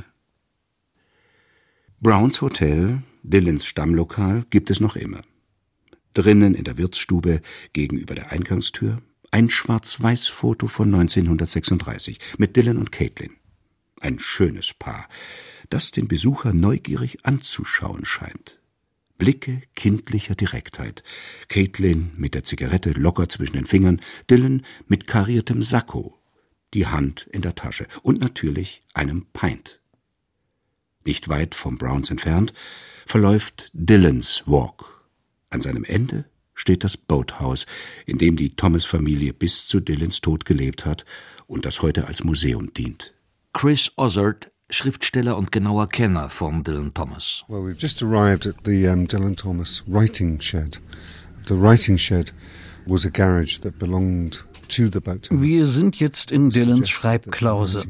[2.01, 5.23] Browns Hotel, Dylans Stammlokal, gibt es noch immer.
[6.13, 7.41] Drinnen in der Wirtsstube
[7.73, 9.01] gegenüber der Eingangstür
[9.31, 13.33] ein Schwarz-Weiß-Foto von 1936 mit Dylan und Caitlin.
[13.99, 15.09] Ein schönes Paar,
[15.71, 18.61] das den Besucher neugierig anzuschauen scheint.
[19.17, 21.03] Blicke kindlicher Direktheit.
[21.49, 26.21] Caitlin mit der Zigarette locker zwischen den Fingern, Dylan mit kariertem Sakko,
[26.75, 29.81] die Hand in der Tasche und natürlich einem Pint.
[31.05, 32.53] Nicht weit vom Browns entfernt
[33.07, 35.05] verläuft Dylans Walk.
[35.51, 36.25] An seinem Ende
[36.55, 37.67] steht das Boathouse,
[38.07, 41.05] in dem die Thomas-Familie bis zu Dylans Tod gelebt hat
[41.47, 43.15] und das heute als Museum dient.
[43.53, 47.45] Chris Ozzard Schriftsteller und genauer Kenner von Dylan Thomas.
[47.49, 50.79] Well, we've just arrived at the um, Dylan Thomas writing shed.
[51.47, 52.33] The writing shed
[52.87, 54.43] was a garage that belonged
[55.31, 57.85] wir sind jetzt in Dylans Schreibklause.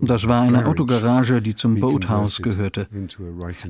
[0.00, 2.88] Das war eine Autogarage, die zum Boathouse gehörte.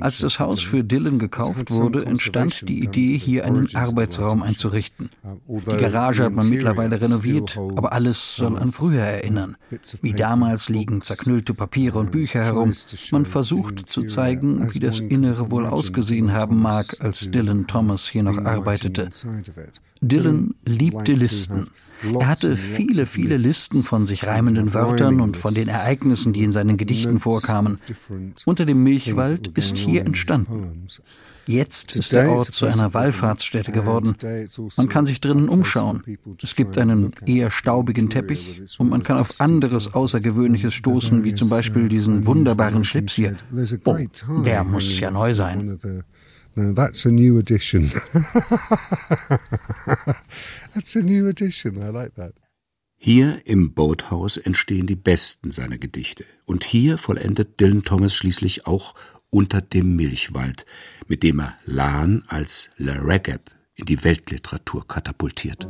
[0.00, 5.10] Als das Haus für Dylan gekauft wurde, entstand die Idee, hier einen Arbeitsraum einzurichten.
[5.46, 9.56] Uh, die Garage hat man mittlerweile renoviert, aber alles soll an früher erinnern.
[10.00, 12.72] Wie damals liegen zerknüllte Papiere und Bücher herum.
[13.10, 18.22] Man versucht zu zeigen, wie das Innere wohl ausgesehen haben mag, als Dylan Thomas hier
[18.22, 19.10] noch arbeitete.
[20.00, 21.68] Dylan liebte Listen.
[22.18, 26.52] Er hatte viele, viele Listen von sich reimenden Wörtern und von den Ereignissen, die in
[26.52, 27.78] seinen Gedichten vorkamen.
[28.44, 30.88] Unter dem Milchwald ist hier entstanden.
[31.46, 34.14] Jetzt ist der Ort zu einer Wallfahrtsstätte geworden.
[34.76, 36.02] Man kann sich drinnen umschauen.
[36.42, 41.48] Es gibt einen eher staubigen Teppich und man kann auf anderes Außergewöhnliches stoßen, wie zum
[41.48, 43.36] Beispiel diesen wunderbaren Schlips hier.
[43.84, 43.96] Oh,
[44.44, 45.80] der muss ja neu sein.
[46.58, 47.88] Now that's a new addition.
[50.74, 51.76] that's a new addition.
[51.76, 52.34] I like that.
[53.00, 56.24] Hier im Boathouse entstehen die besten seiner Gedichte.
[56.46, 58.94] Und hier vollendet Dylan Thomas schließlich auch
[59.30, 60.66] unter dem Milchwald,
[61.06, 63.38] mit dem er Lahn als Le Reggae
[63.76, 65.68] in die Weltliteratur katapultiert.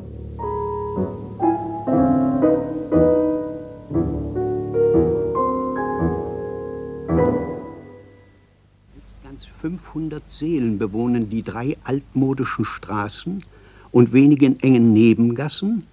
[9.59, 13.45] 500 Seelen bewohnen die drei altmodischen Straßen
[13.91, 15.85] und wenigen engen Nebengassen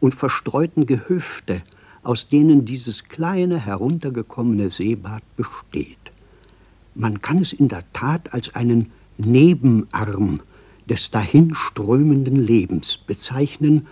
[0.00, 1.62] und verstreuten Gehöfte,
[2.02, 5.98] aus denen dieses kleine heruntergekommene Seebad besteht.
[6.94, 10.40] Man kann es in der Tat als einen Nebenarm
[10.88, 13.86] des dahinströmenden Lebens bezeichnen,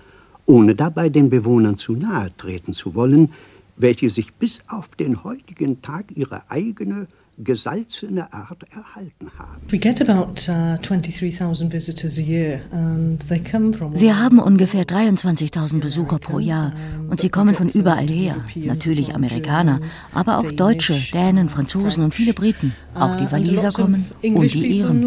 [0.46, 3.30] ohne dabei den Bewohnern zu nahe treten zu wollen,
[3.76, 7.06] welche sich bis auf den heutigen Tag ihre eigene
[7.38, 9.62] gesalzene Art erhalten haben.
[9.70, 9.76] Uh,
[13.94, 16.72] Wir haben ungefähr 23.000 Besucher pro Jahr
[17.08, 18.36] und sie kommen von überall her.
[18.54, 19.80] Natürlich Amerikaner,
[20.12, 22.74] aber auch Deutsche, Dänen, Franzosen und viele Briten.
[22.94, 25.02] Auch die uh, Waliser kommen und die Iren.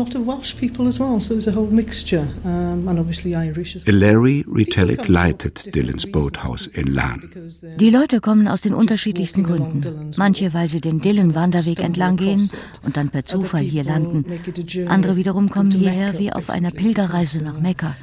[3.86, 7.30] Larry Retallick leitet Dylans Boathouse in Lahn.
[7.80, 10.12] Die Leute kommen aus den unterschiedlichsten Gründen.
[10.18, 12.50] Manche, weil sie den Dylan-Wanderweg entlang gehen
[12.84, 14.26] und dann per Zufall hier landen.
[14.88, 17.96] Andere wiederum kommen hierher wie auf einer Pilgerreise nach Mekka.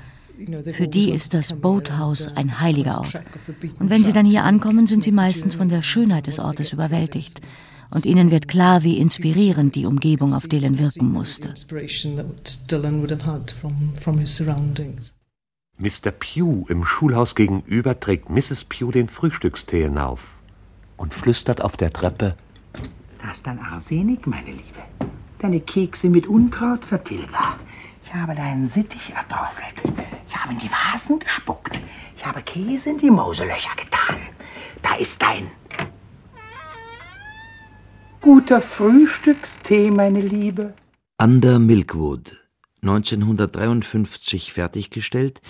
[0.73, 3.23] Für die ist das Boathouse ein heiliger Ort.
[3.79, 7.41] Und wenn sie dann hier ankommen, sind sie meistens von der Schönheit des Ortes überwältigt.
[7.95, 11.53] Und ihnen wird klar, wie inspirierend die Umgebung auf Dylan wirken musste.
[15.79, 16.11] Mr.
[16.11, 18.65] Pugh im Schulhaus gegenüber trägt Mrs.
[18.65, 20.39] Pugh den Frühstückstee hinauf
[20.97, 22.37] und flüstert auf der Treppe
[23.23, 24.83] das dein Arsenik, meine Liebe.
[25.39, 27.59] Deine Kekse mit Unkraut, Vertilga.
[28.05, 29.75] Ich habe deinen Sittich erdrosselt.
[30.29, 31.81] Ich habe in die Vasen gespuckt.
[32.17, 34.17] Ich habe Käse in die Mauselöcher getan.
[34.83, 35.51] Da ist dein
[38.21, 40.75] guter Frühstückstee, meine Liebe.
[41.21, 42.41] Under Milkwood,
[42.83, 45.41] 1953 fertiggestellt,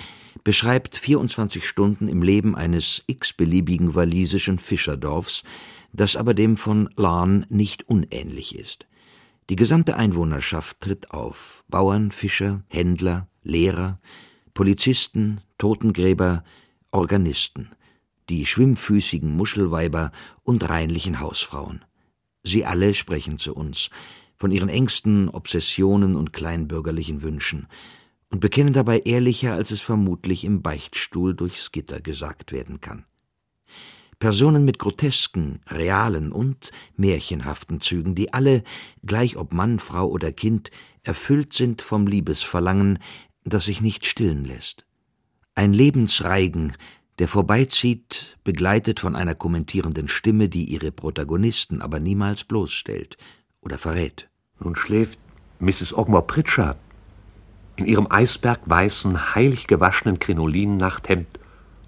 [0.44, 5.44] beschreibt 24 Stunden im Leben eines x-beliebigen walisischen Fischerdorfs,
[5.92, 8.86] das aber dem von Larn nicht unähnlich ist.
[9.50, 11.64] Die gesamte Einwohnerschaft tritt auf.
[11.68, 14.00] Bauern, Fischer, Händler, Lehrer,
[14.54, 16.44] Polizisten, Totengräber,
[16.90, 17.70] Organisten,
[18.28, 20.12] die schwimmfüßigen Muschelweiber
[20.42, 21.84] und reinlichen Hausfrauen.
[22.42, 23.90] Sie alle sprechen zu uns
[24.36, 27.68] von ihren Ängsten, Obsessionen und kleinbürgerlichen Wünschen
[28.30, 33.04] und bekennen dabei ehrlicher, als es vermutlich im Beichtstuhl durchs Gitter gesagt werden kann.
[34.22, 38.62] Personen mit grotesken, realen und märchenhaften Zügen, die alle,
[39.04, 40.70] gleich ob Mann, Frau oder Kind,
[41.02, 43.00] erfüllt sind vom Liebesverlangen,
[43.42, 44.86] das sich nicht stillen lässt.
[45.56, 46.74] Ein Lebensreigen,
[47.18, 53.16] der vorbeizieht, begleitet von einer kommentierenden Stimme, die ihre Protagonisten aber niemals bloßstellt
[53.60, 54.28] oder verrät.
[54.60, 55.18] Nun schläft
[55.58, 55.98] Mrs.
[55.98, 56.78] Ogmore Pritchard
[57.74, 61.41] in ihrem eisbergweißen, heilig gewaschenen Krinolin-Nachthemd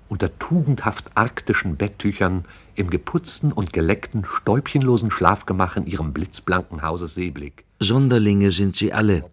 [0.09, 2.45] unter tugendhaft arktischen Betttüchern
[2.75, 7.65] im geputzten und geleckten, stäubchenlosen Schlafgemach in ihrem blitzblanken Hause Seeblick.
[7.81, 9.25] Sonderlinge sind sie alle,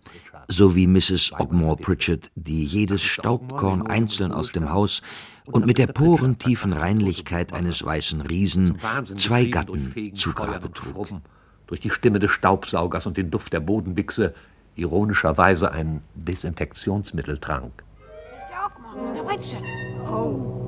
[0.47, 1.33] so wie Mrs.
[1.39, 5.01] Ogmore Pritchard, die jedes Staubkorn einzeln aus dem Haus
[5.45, 8.77] und mit der porentiefen Reinlichkeit eines weißen Riesen
[9.15, 11.09] zwei Gatten zu Grabe trug.
[11.67, 14.33] Durch die Stimme des Staubsaugers und den Duft der Bodenwichse
[14.75, 17.83] ironischerweise ein Desinfektionsmittel trank.
[18.35, 18.65] Mr.
[18.65, 19.23] Ogmore, Mr.
[19.23, 19.63] Pritchard.
[20.09, 20.60] Oh.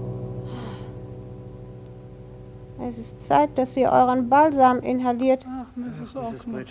[2.81, 5.45] Es ist Zeit, dass ihr euren Balsam inhaliert.
[5.47, 6.15] Ach, Mrs.
[6.15, 6.65] Ogmore.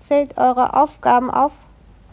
[0.00, 1.52] Zählt eure Aufgaben auf.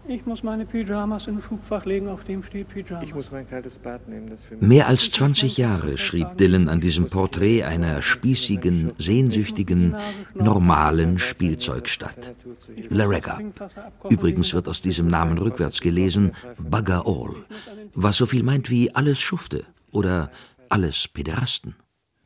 [0.05, 3.05] Ich muss meine Pyjamas in Schubfach legen, auf dem steht Pyjamas.
[3.05, 4.29] Ich muss mein kaltes Bad nehmen.
[4.29, 9.95] Das für Mehr als 20 Jahre schrieb Dylan an diesem Porträt einer spießigen, sehnsüchtigen,
[10.33, 12.33] normalen Spielzeugstadt.
[12.89, 13.39] Larega.
[14.09, 17.35] Übrigens wird aus diesem Namen rückwärts gelesen Bugger All,
[17.93, 20.31] was so viel meint wie alles Schufte oder
[20.67, 21.75] alles Pederasten.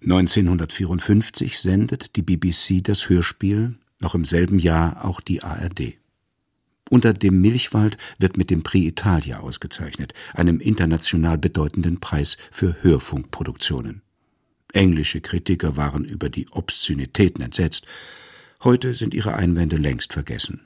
[0.03, 5.95] 1954 sendet die BBC das Hörspiel, noch im selben Jahr auch die ARD.
[6.89, 14.03] Unter dem Milchwald wird mit dem Prix Italia ausgezeichnet, einem international bedeutenden Preis für Hörfunkproduktionen.
[14.71, 17.87] Englische Kritiker waren über die Obszönitäten entsetzt.
[18.63, 20.61] Heute sind ihre Einwände längst vergessen.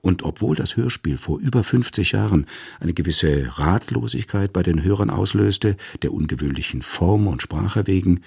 [0.00, 2.46] Und obwohl das Hörspiel vor über 50 Jahren
[2.80, 8.22] eine gewisse Ratlosigkeit bei den Hörern auslöste, der ungewöhnlichen Form und Sprache wegen,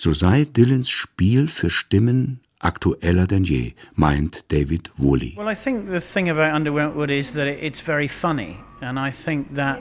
[0.00, 5.34] so sei Dylans Spiel für Stimmen aktueller denn je, meint David Woolley.
[5.36, 9.54] Well, I think the thing about Underwood is that it's very funny, and I think
[9.54, 9.80] that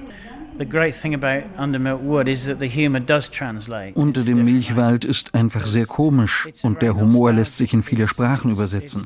[3.95, 8.51] unter dem Milchwald ist einfach sehr komisch und der Humor lässt sich in viele Sprachen
[8.51, 9.05] übersetzen.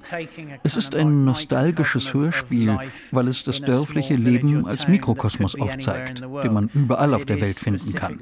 [0.63, 2.77] Es ist ein nostalgisches Hörspiel,
[3.11, 7.93] weil es das dörfliche Leben als Mikrokosmos aufzeigt, den man überall auf der Welt finden
[7.95, 8.17] kann.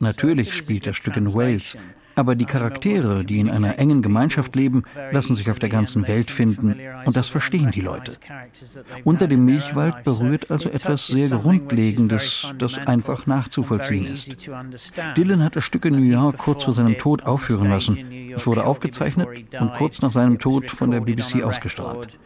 [0.00, 1.76] Natürlich spielt das Stück in Wales,
[2.18, 6.30] aber die Charaktere, die in einer engen Gemeinschaft leben, lassen sich auf der ganzen Welt
[6.30, 8.16] finden und das verstehen die Leute.
[9.04, 14.48] Unter dem Milchwald berührt also etwas sehr Grundlegendes, das einfach nachzuvollziehen ist.
[15.16, 17.98] Dylan hat das Stück in New York kurz vor seinem Tod aufführen lassen.
[18.34, 22.18] Es wurde aufgezeichnet und kurz nach seinem Tod von der BBC ausgestrahlt.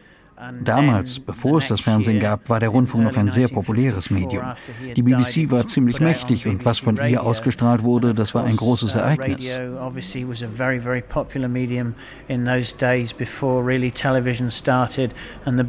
[0.64, 4.44] Damals, bevor es das Fernsehen gab, war der Rundfunk noch ein sehr populäres Medium.
[4.96, 8.94] Die BBC war ziemlich mächtig und was von ihr ausgestrahlt wurde, das war ein großes
[8.94, 9.58] Ereignis.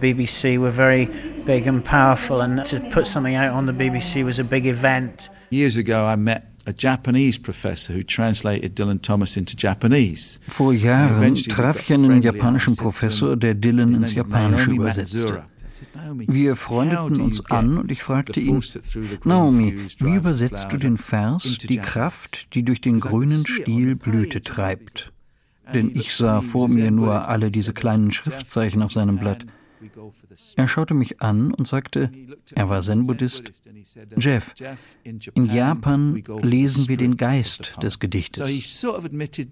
[0.04, 1.10] BBC were very
[1.46, 5.30] big and powerful and to put something out on the BBC was a big event.
[5.50, 10.40] Years ago I met a Japanese professor who translated Dylan Thomas into Japanese.
[10.48, 15.44] Vor Jahren traf ich einen japanischen Professor, der Dylan ins Japanische übersetzte.
[16.28, 18.64] Wir freundeten uns an und ich fragte ihn,
[19.24, 25.12] Naomi, wie übersetzt du den Vers, die Kraft, die durch den grünen Stiel Blüte treibt?
[25.74, 29.46] Denn ich sah vor mir nur alle diese kleinen Schriftzeichen auf seinem Blatt.
[30.56, 32.12] Er schaute mich an und sagte,
[32.54, 33.52] er war Zen-Buddhist,
[34.18, 34.54] Jeff,
[35.04, 38.84] in Japan lesen wir den Geist des Gedichtes.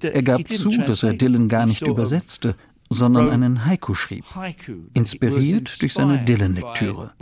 [0.02, 2.56] Er gab zu, dass er Dylan gar nicht übersetzte,
[2.90, 4.26] sondern einen Haiku schrieb,
[4.94, 7.14] inspiriert durch seine Dylan-Lektüre.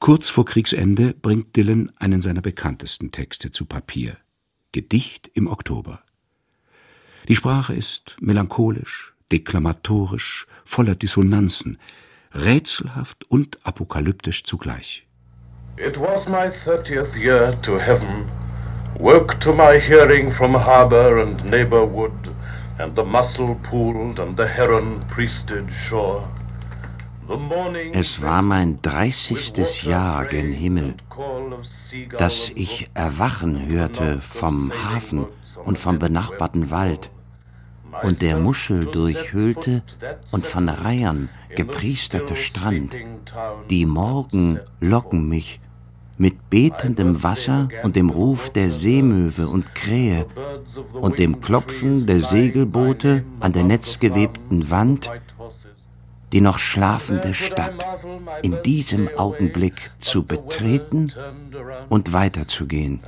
[0.00, 4.18] Kurz vor Kriegsende bringt Dylan einen seiner bekanntesten Texte zu Papier,
[4.72, 6.02] Gedicht im Oktober.
[7.28, 11.78] Die Sprache ist melancholisch, deklamatorisch, voller Dissonanzen,
[12.32, 15.06] rätselhaft und apokalyptisch zugleich.
[15.76, 18.30] It was my thirtieth year to heaven,
[18.98, 22.12] woke to my hearing from harbor and neighborwood,
[22.78, 26.28] and the mussel pooled and the heron priested shore.
[27.92, 30.94] Es war mein dreißigstes Jahr gen Himmel,
[32.18, 35.26] dass ich Erwachen hörte vom Hafen
[35.64, 37.10] und vom benachbarten Wald,
[38.02, 39.82] und der Muschel durchhüllte
[40.30, 42.96] und von Reihern gepriesterte Strand.
[43.70, 45.60] Die Morgen locken mich
[46.16, 50.26] mit betendem Wasser und dem Ruf der Seemöwe und Krähe
[50.92, 55.10] und dem Klopfen der Segelboote an der netzgewebten Wand
[56.34, 57.86] die noch schlafende Stadt
[58.42, 61.12] in diesem Augenblick zu betreten
[61.88, 63.00] und weiterzugehen.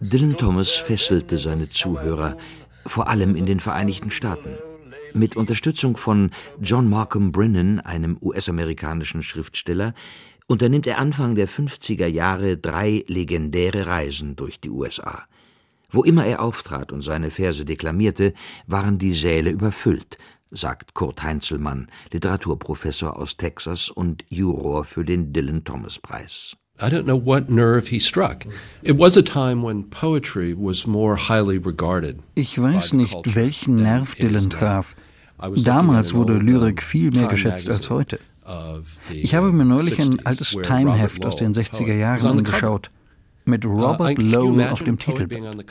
[0.00, 2.36] Dylan Thomas fesselte seine Zuhörer,
[2.84, 4.58] vor allem in den Vereinigten Staaten.
[5.14, 6.30] Mit Unterstützung von
[6.60, 9.94] John Markham Brennan, einem US-amerikanischen Schriftsteller,
[10.48, 15.24] unternimmt er Anfang der 50er Jahre drei legendäre Reisen durch die USA.
[15.90, 18.34] Wo immer er auftrat und seine Verse deklamierte,
[18.66, 20.18] waren die Säle überfüllt,
[20.50, 26.56] sagt Kurt Heinzelmann, Literaturprofessor aus Texas und Juror für den Dylan Thomas Preis.
[26.80, 28.46] I don't know what nerve he struck.
[28.82, 32.20] It was a time when poetry was more highly regarded.
[32.36, 34.94] Ich weiß nicht, welchen Nerv Dylan traf.
[35.38, 38.18] Damals wurde Lyrik viel mehr geschätzt als heute.
[39.10, 42.90] Ich habe mir neulich ein altes Time-Heft aus den 60er Jahren angeschaut
[43.48, 45.66] mit uh, Robert Lowe auf dem Titelbild.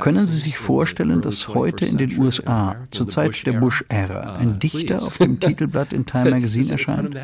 [0.00, 4.58] Können Sie sich vorstellen, dass heute in den USA zur Zeit der Bush-Ära uh, ein
[4.58, 7.16] Dichter auf dem Titelblatt in Time Magazine erscheint?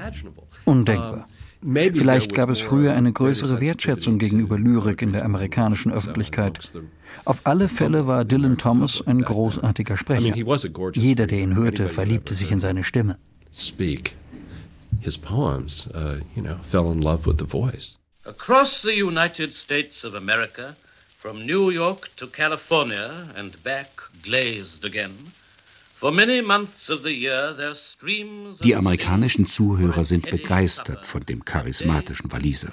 [0.64, 1.26] Undenkbar.
[1.62, 6.60] Vielleicht gab es früher eine größere Wertschätzung gegenüber Lyrik in der amerikanischen Öffentlichkeit.
[7.24, 10.34] Auf alle Fälle war Dylan Thomas ein großartiger Sprecher.
[10.94, 13.18] Jeder, der ihn hörte, verliebte sich in seine Stimme.
[13.52, 14.14] Speak
[15.00, 17.96] his poems, uh, you know, fell in love with the voice.
[18.26, 20.74] Across the United States of America,
[21.06, 23.90] from New York to California and back
[24.22, 25.32] glazed again,
[28.62, 32.68] Die amerikanischen Zuhörer sind begeistert von dem charismatischen Waliser.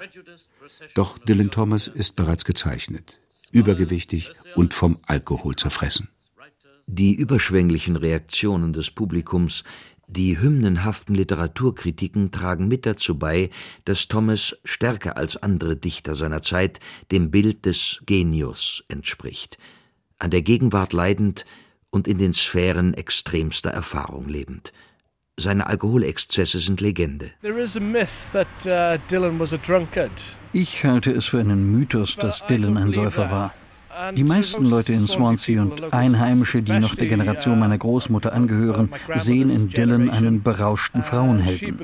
[0.94, 3.18] Doch Dylan Thomas ist bereits gezeichnet,
[3.54, 6.08] übergewichtig und vom Alkohol zerfressen.
[6.86, 9.64] Die überschwänglichen Reaktionen des Publikums
[10.06, 13.50] die hymnenhaften Literaturkritiken tragen mit dazu bei,
[13.84, 16.78] dass Thomas stärker als andere Dichter seiner Zeit
[17.10, 19.58] dem Bild des Genius entspricht,
[20.18, 21.46] an der Gegenwart leidend
[21.90, 24.72] und in den Sphären extremster Erfahrung lebend.
[25.36, 27.32] Seine Alkoholexzesse sind Legende.
[27.42, 27.48] Uh,
[30.52, 33.52] ich halte es für einen Mythos, dass Dylan ein Säufer war.
[34.16, 39.50] Die meisten Leute in Swansea und Einheimische, die noch der Generation meiner Großmutter angehören, sehen
[39.50, 41.78] in Dylan einen berauschten Frauenhelden.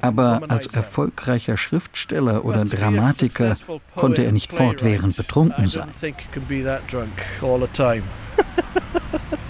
[0.00, 3.56] Aber als erfolgreicher Schriftsteller oder Dramatiker
[3.94, 5.88] konnte er nicht fortwährend betrunken sein.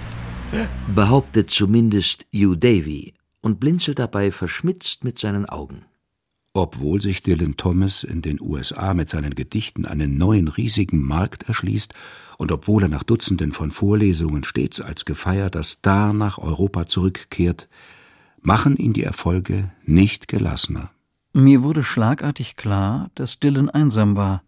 [0.94, 5.84] Behauptet zumindest Hugh Davy und blinzelt dabei verschmitzt mit seinen Augen.
[6.54, 11.92] Obwohl sich Dylan Thomas in den USA mit seinen Gedichten einen neuen riesigen Markt erschließt
[12.38, 17.68] und obwohl er nach Dutzenden von Vorlesungen stets als gefeierter Star nach Europa zurückkehrt,
[18.40, 20.90] machen ihn die Erfolge nicht gelassener.
[21.34, 24.42] Mir wurde schlagartig klar, dass Dylan einsam war.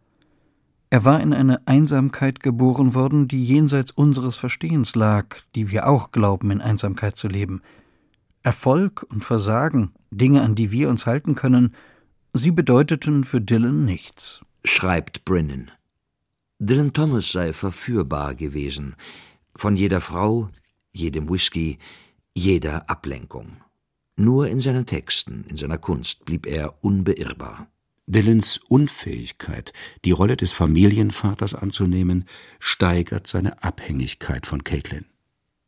[0.90, 6.12] Er war in eine Einsamkeit geboren worden, die jenseits unseres Verstehens lag, die wir auch
[6.12, 7.60] glauben, in Einsamkeit zu leben.
[8.42, 11.74] Erfolg und Versagen, Dinge, an die wir uns halten können,
[12.32, 15.70] Sie bedeuteten für Dylan nichts, schreibt Brennan.
[16.58, 18.96] Dylan Thomas sei verführbar gewesen,
[19.56, 20.50] von jeder Frau,
[20.92, 21.78] jedem Whisky,
[22.34, 23.56] jeder Ablenkung.
[24.16, 27.68] Nur in seinen Texten, in seiner Kunst blieb er unbeirrbar.
[28.08, 29.74] Dylans Unfähigkeit,
[30.06, 32.24] die Rolle des Familienvaters anzunehmen,
[32.58, 35.04] steigert seine Abhängigkeit von Caitlin.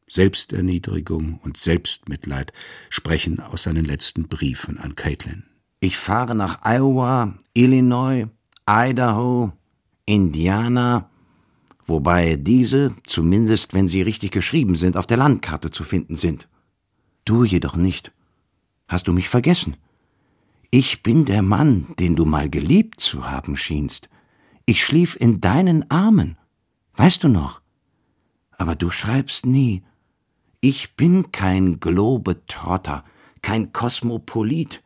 [0.08, 2.54] Selbsterniedrigung und Selbstmitleid
[2.88, 5.44] sprechen aus seinen letzten Briefen an Caitlin.
[5.80, 8.26] Ich fahre nach Iowa, Illinois,
[8.66, 9.52] Idaho,
[10.06, 11.10] Indiana,
[11.86, 16.48] wobei diese, zumindest wenn sie richtig geschrieben sind, auf der Landkarte zu finden sind.
[17.26, 18.12] Du jedoch nicht.
[18.88, 19.76] Hast du mich vergessen?
[20.72, 24.08] Ich bin der Mann, den du mal geliebt zu haben schienst.
[24.66, 26.36] Ich schlief in deinen Armen.
[26.94, 27.60] Weißt du noch?
[28.56, 29.82] Aber du schreibst nie.
[30.60, 33.02] Ich bin kein Globetrotter,
[33.42, 34.80] kein Kosmopolit.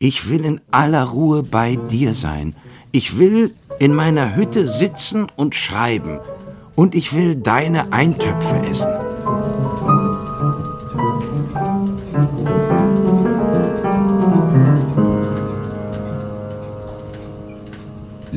[0.00, 2.56] Ich will in aller Ruhe bei dir sein.
[2.90, 6.18] Ich will in meiner Hütte sitzen und schreiben.
[6.74, 9.09] Und ich will deine Eintöpfe essen.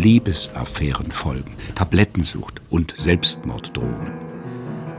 [0.04, 4.12] Liebesaffären folgen, Tablettensucht und Selbstmorddrohungen.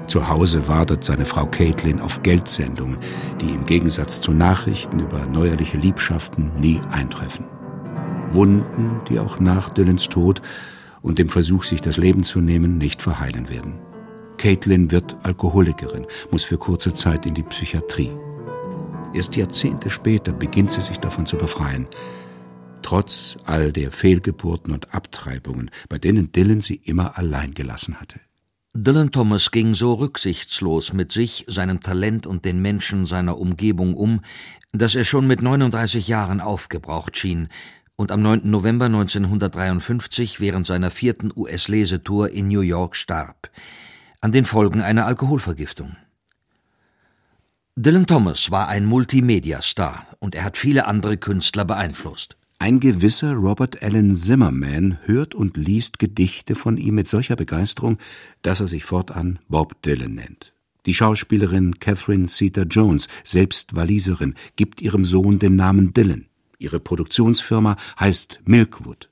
[0.09, 2.97] Zu Hause wartet seine Frau Caitlin auf Geldsendungen,
[3.39, 7.45] die im Gegensatz zu Nachrichten über neuerliche Liebschaften nie eintreffen.
[8.31, 10.41] Wunden, die auch nach Dylans Tod
[11.03, 13.75] und dem Versuch, sich das Leben zu nehmen, nicht verheilen werden.
[14.39, 18.13] Caitlin wird Alkoholikerin, muss für kurze Zeit in die Psychiatrie.
[19.13, 21.89] Erst Jahrzehnte später beginnt sie sich davon zu befreien.
[22.85, 28.21] Trotz all der Fehlgeburten und Abtreibungen, bei denen Dylan sie immer allein gelassen hatte.
[28.75, 34.21] Dylan Thomas ging so rücksichtslos mit sich, seinem Talent und den Menschen seiner Umgebung um,
[34.73, 37.49] dass er schon mit 39 Jahren aufgebraucht schien
[37.97, 38.51] und am 9.
[38.51, 43.51] November 1953 während seiner vierten US-Lesetour in New York starb,
[44.21, 45.97] an den Folgen einer Alkoholvergiftung.
[47.77, 52.37] Dylan Thomas war ein Multimedia-Star und er hat viele andere Künstler beeinflusst.
[52.59, 57.99] Ein gewisser Robert Allen Zimmerman hört und liest Gedichte von ihm mit solcher Begeisterung,
[58.43, 60.55] dass er sich fortan Bob Dylan nennt.
[60.87, 66.27] Die Schauspielerin Catherine Zeta-Jones, selbst Waliserin, gibt ihrem Sohn den Namen Dylan.
[66.59, 69.11] Ihre Produktionsfirma heißt Milkwood.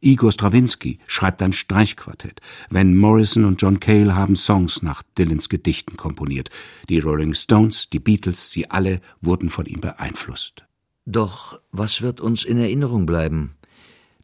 [0.00, 2.40] Igor Strawinski schreibt ein Streichquartett.
[2.70, 6.50] Van Morrison und John Cale haben Songs nach Dylans Gedichten komponiert.
[6.88, 10.64] Die Rolling Stones, die Beatles, sie alle wurden von ihm beeinflusst.
[11.04, 13.56] Doch was wird uns in Erinnerung bleiben?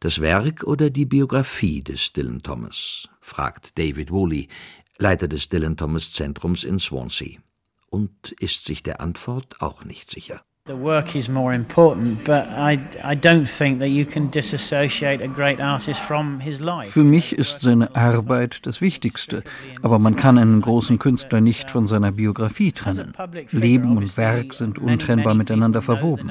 [0.01, 3.09] Das Werk oder die Biografie des Dylan Thomas?
[3.21, 4.49] fragt David Woolley,
[4.97, 7.41] Leiter des Dylan Thomas Zentrums in Swansea.
[7.87, 10.45] Und ist sich der Antwort auch nicht sicher.
[10.69, 15.27] The work is more important, but I, I don't think that you can disassociate a
[15.27, 16.91] great artist from his life.
[16.91, 19.43] Für mich ist seine Arbeit das Wichtigste,
[19.81, 23.15] aber man kann einen großen Künstler nicht von seiner Biografie trennen.
[23.51, 26.31] Leben und Werk sind untrennbar miteinander verwoben.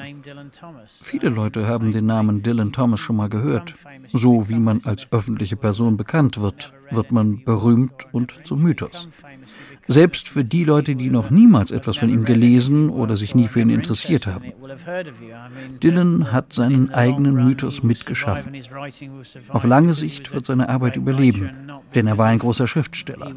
[0.86, 3.74] Viele Leute haben den Namen Dylan Thomas schon mal gehört.
[4.12, 9.08] So wie man als öffentliche Person bekannt wird, wird man berühmt und zum Mythos.
[9.90, 13.60] Selbst für die Leute, die noch niemals etwas von ihm gelesen oder sich nie für
[13.60, 14.52] ihn interessiert haben.
[15.82, 18.52] Dylan hat seinen eigenen Mythos mitgeschaffen.
[19.48, 21.50] Auf lange Sicht wird seine Arbeit überleben,
[21.94, 23.32] denn er war ein großer Schriftsteller.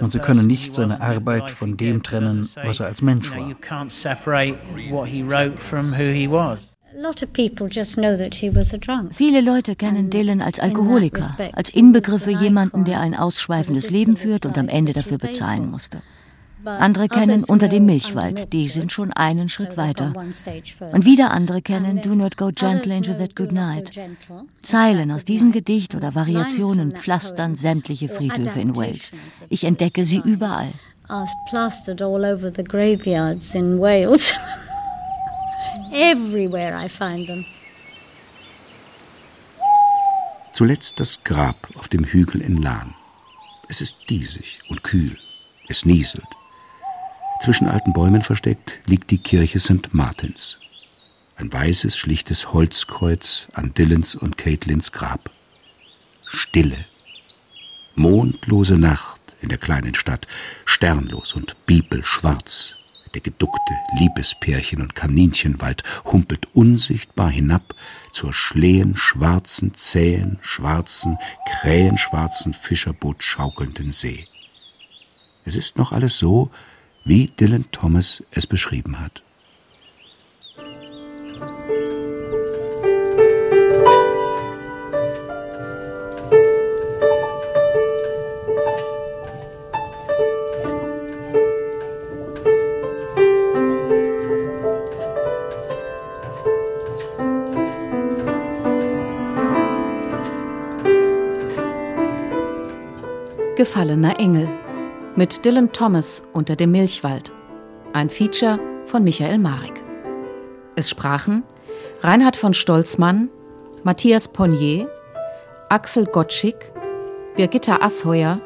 [0.00, 3.56] Und Sie können nicht seine Arbeit von dem trennen, was er als Mensch war.
[9.12, 14.46] Viele Leute kennen Dylan als Alkoholiker, als Inbegriff für jemanden, der ein ausschweifendes Leben führt
[14.46, 16.00] und am Ende dafür bezahlen musste.
[16.64, 20.14] Andere kennen Unter dem Milchwald, die sind schon einen Schritt weiter.
[20.92, 23.92] Und wieder andere kennen Do Not Go Gentle into That Good Night.
[24.62, 29.12] Zeilen aus diesem Gedicht oder Variationen pflastern sämtliche Friedhöfe in Wales.
[29.48, 30.72] Ich entdecke sie überall.
[31.48, 34.32] plastered all over the graveyards in Wales.
[35.96, 37.46] Everywhere I find them.
[40.52, 42.94] Zuletzt das Grab auf dem Hügel in Lahn.
[43.70, 45.16] Es ist diesig und kühl.
[45.68, 46.28] Es nieselt.
[47.40, 49.94] Zwischen alten Bäumen versteckt liegt die Kirche St.
[49.94, 50.58] Martins.
[51.36, 55.30] Ein weißes, schlichtes Holzkreuz an Dylans und Caitlins Grab.
[56.26, 56.84] Stille.
[57.94, 60.26] Mondlose Nacht in der kleinen Stadt,
[60.66, 62.76] sternlos und bibelschwarz
[63.14, 67.74] der geduckte Liebespärchen- und Kaninchenwald humpelt unsichtbar hinab
[68.12, 74.26] zur schlehen, schwarzen, zähen, schwarzen, krähenschwarzen Fischerboot schaukelnden See.
[75.44, 76.50] Es ist noch alles so,
[77.04, 79.22] wie Dylan Thomas es beschrieben hat.
[103.56, 104.46] Gefallener Engel
[105.16, 107.32] mit Dylan Thomas unter dem Milchwald.
[107.94, 109.82] Ein Feature von Michael Marek.
[110.74, 111.42] Es sprachen
[112.02, 113.30] Reinhard von Stolzmann,
[113.82, 114.90] Matthias Ponnier,
[115.70, 116.70] Axel Gottschick,
[117.36, 118.42] Birgitta Asheuer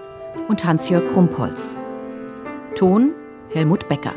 [0.47, 1.77] und Hans-Jörg Krumpholz.
[2.77, 3.11] Ton
[3.53, 4.15] Helmut Becker.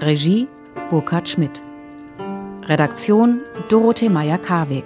[0.00, 0.46] Regie
[0.90, 1.60] Burkhard Schmidt.
[2.68, 4.84] Redaktion Dorothee Meyer-Karweg.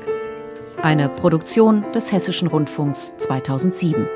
[0.80, 4.08] Eine Produktion des Hessischen Rundfunks 2007.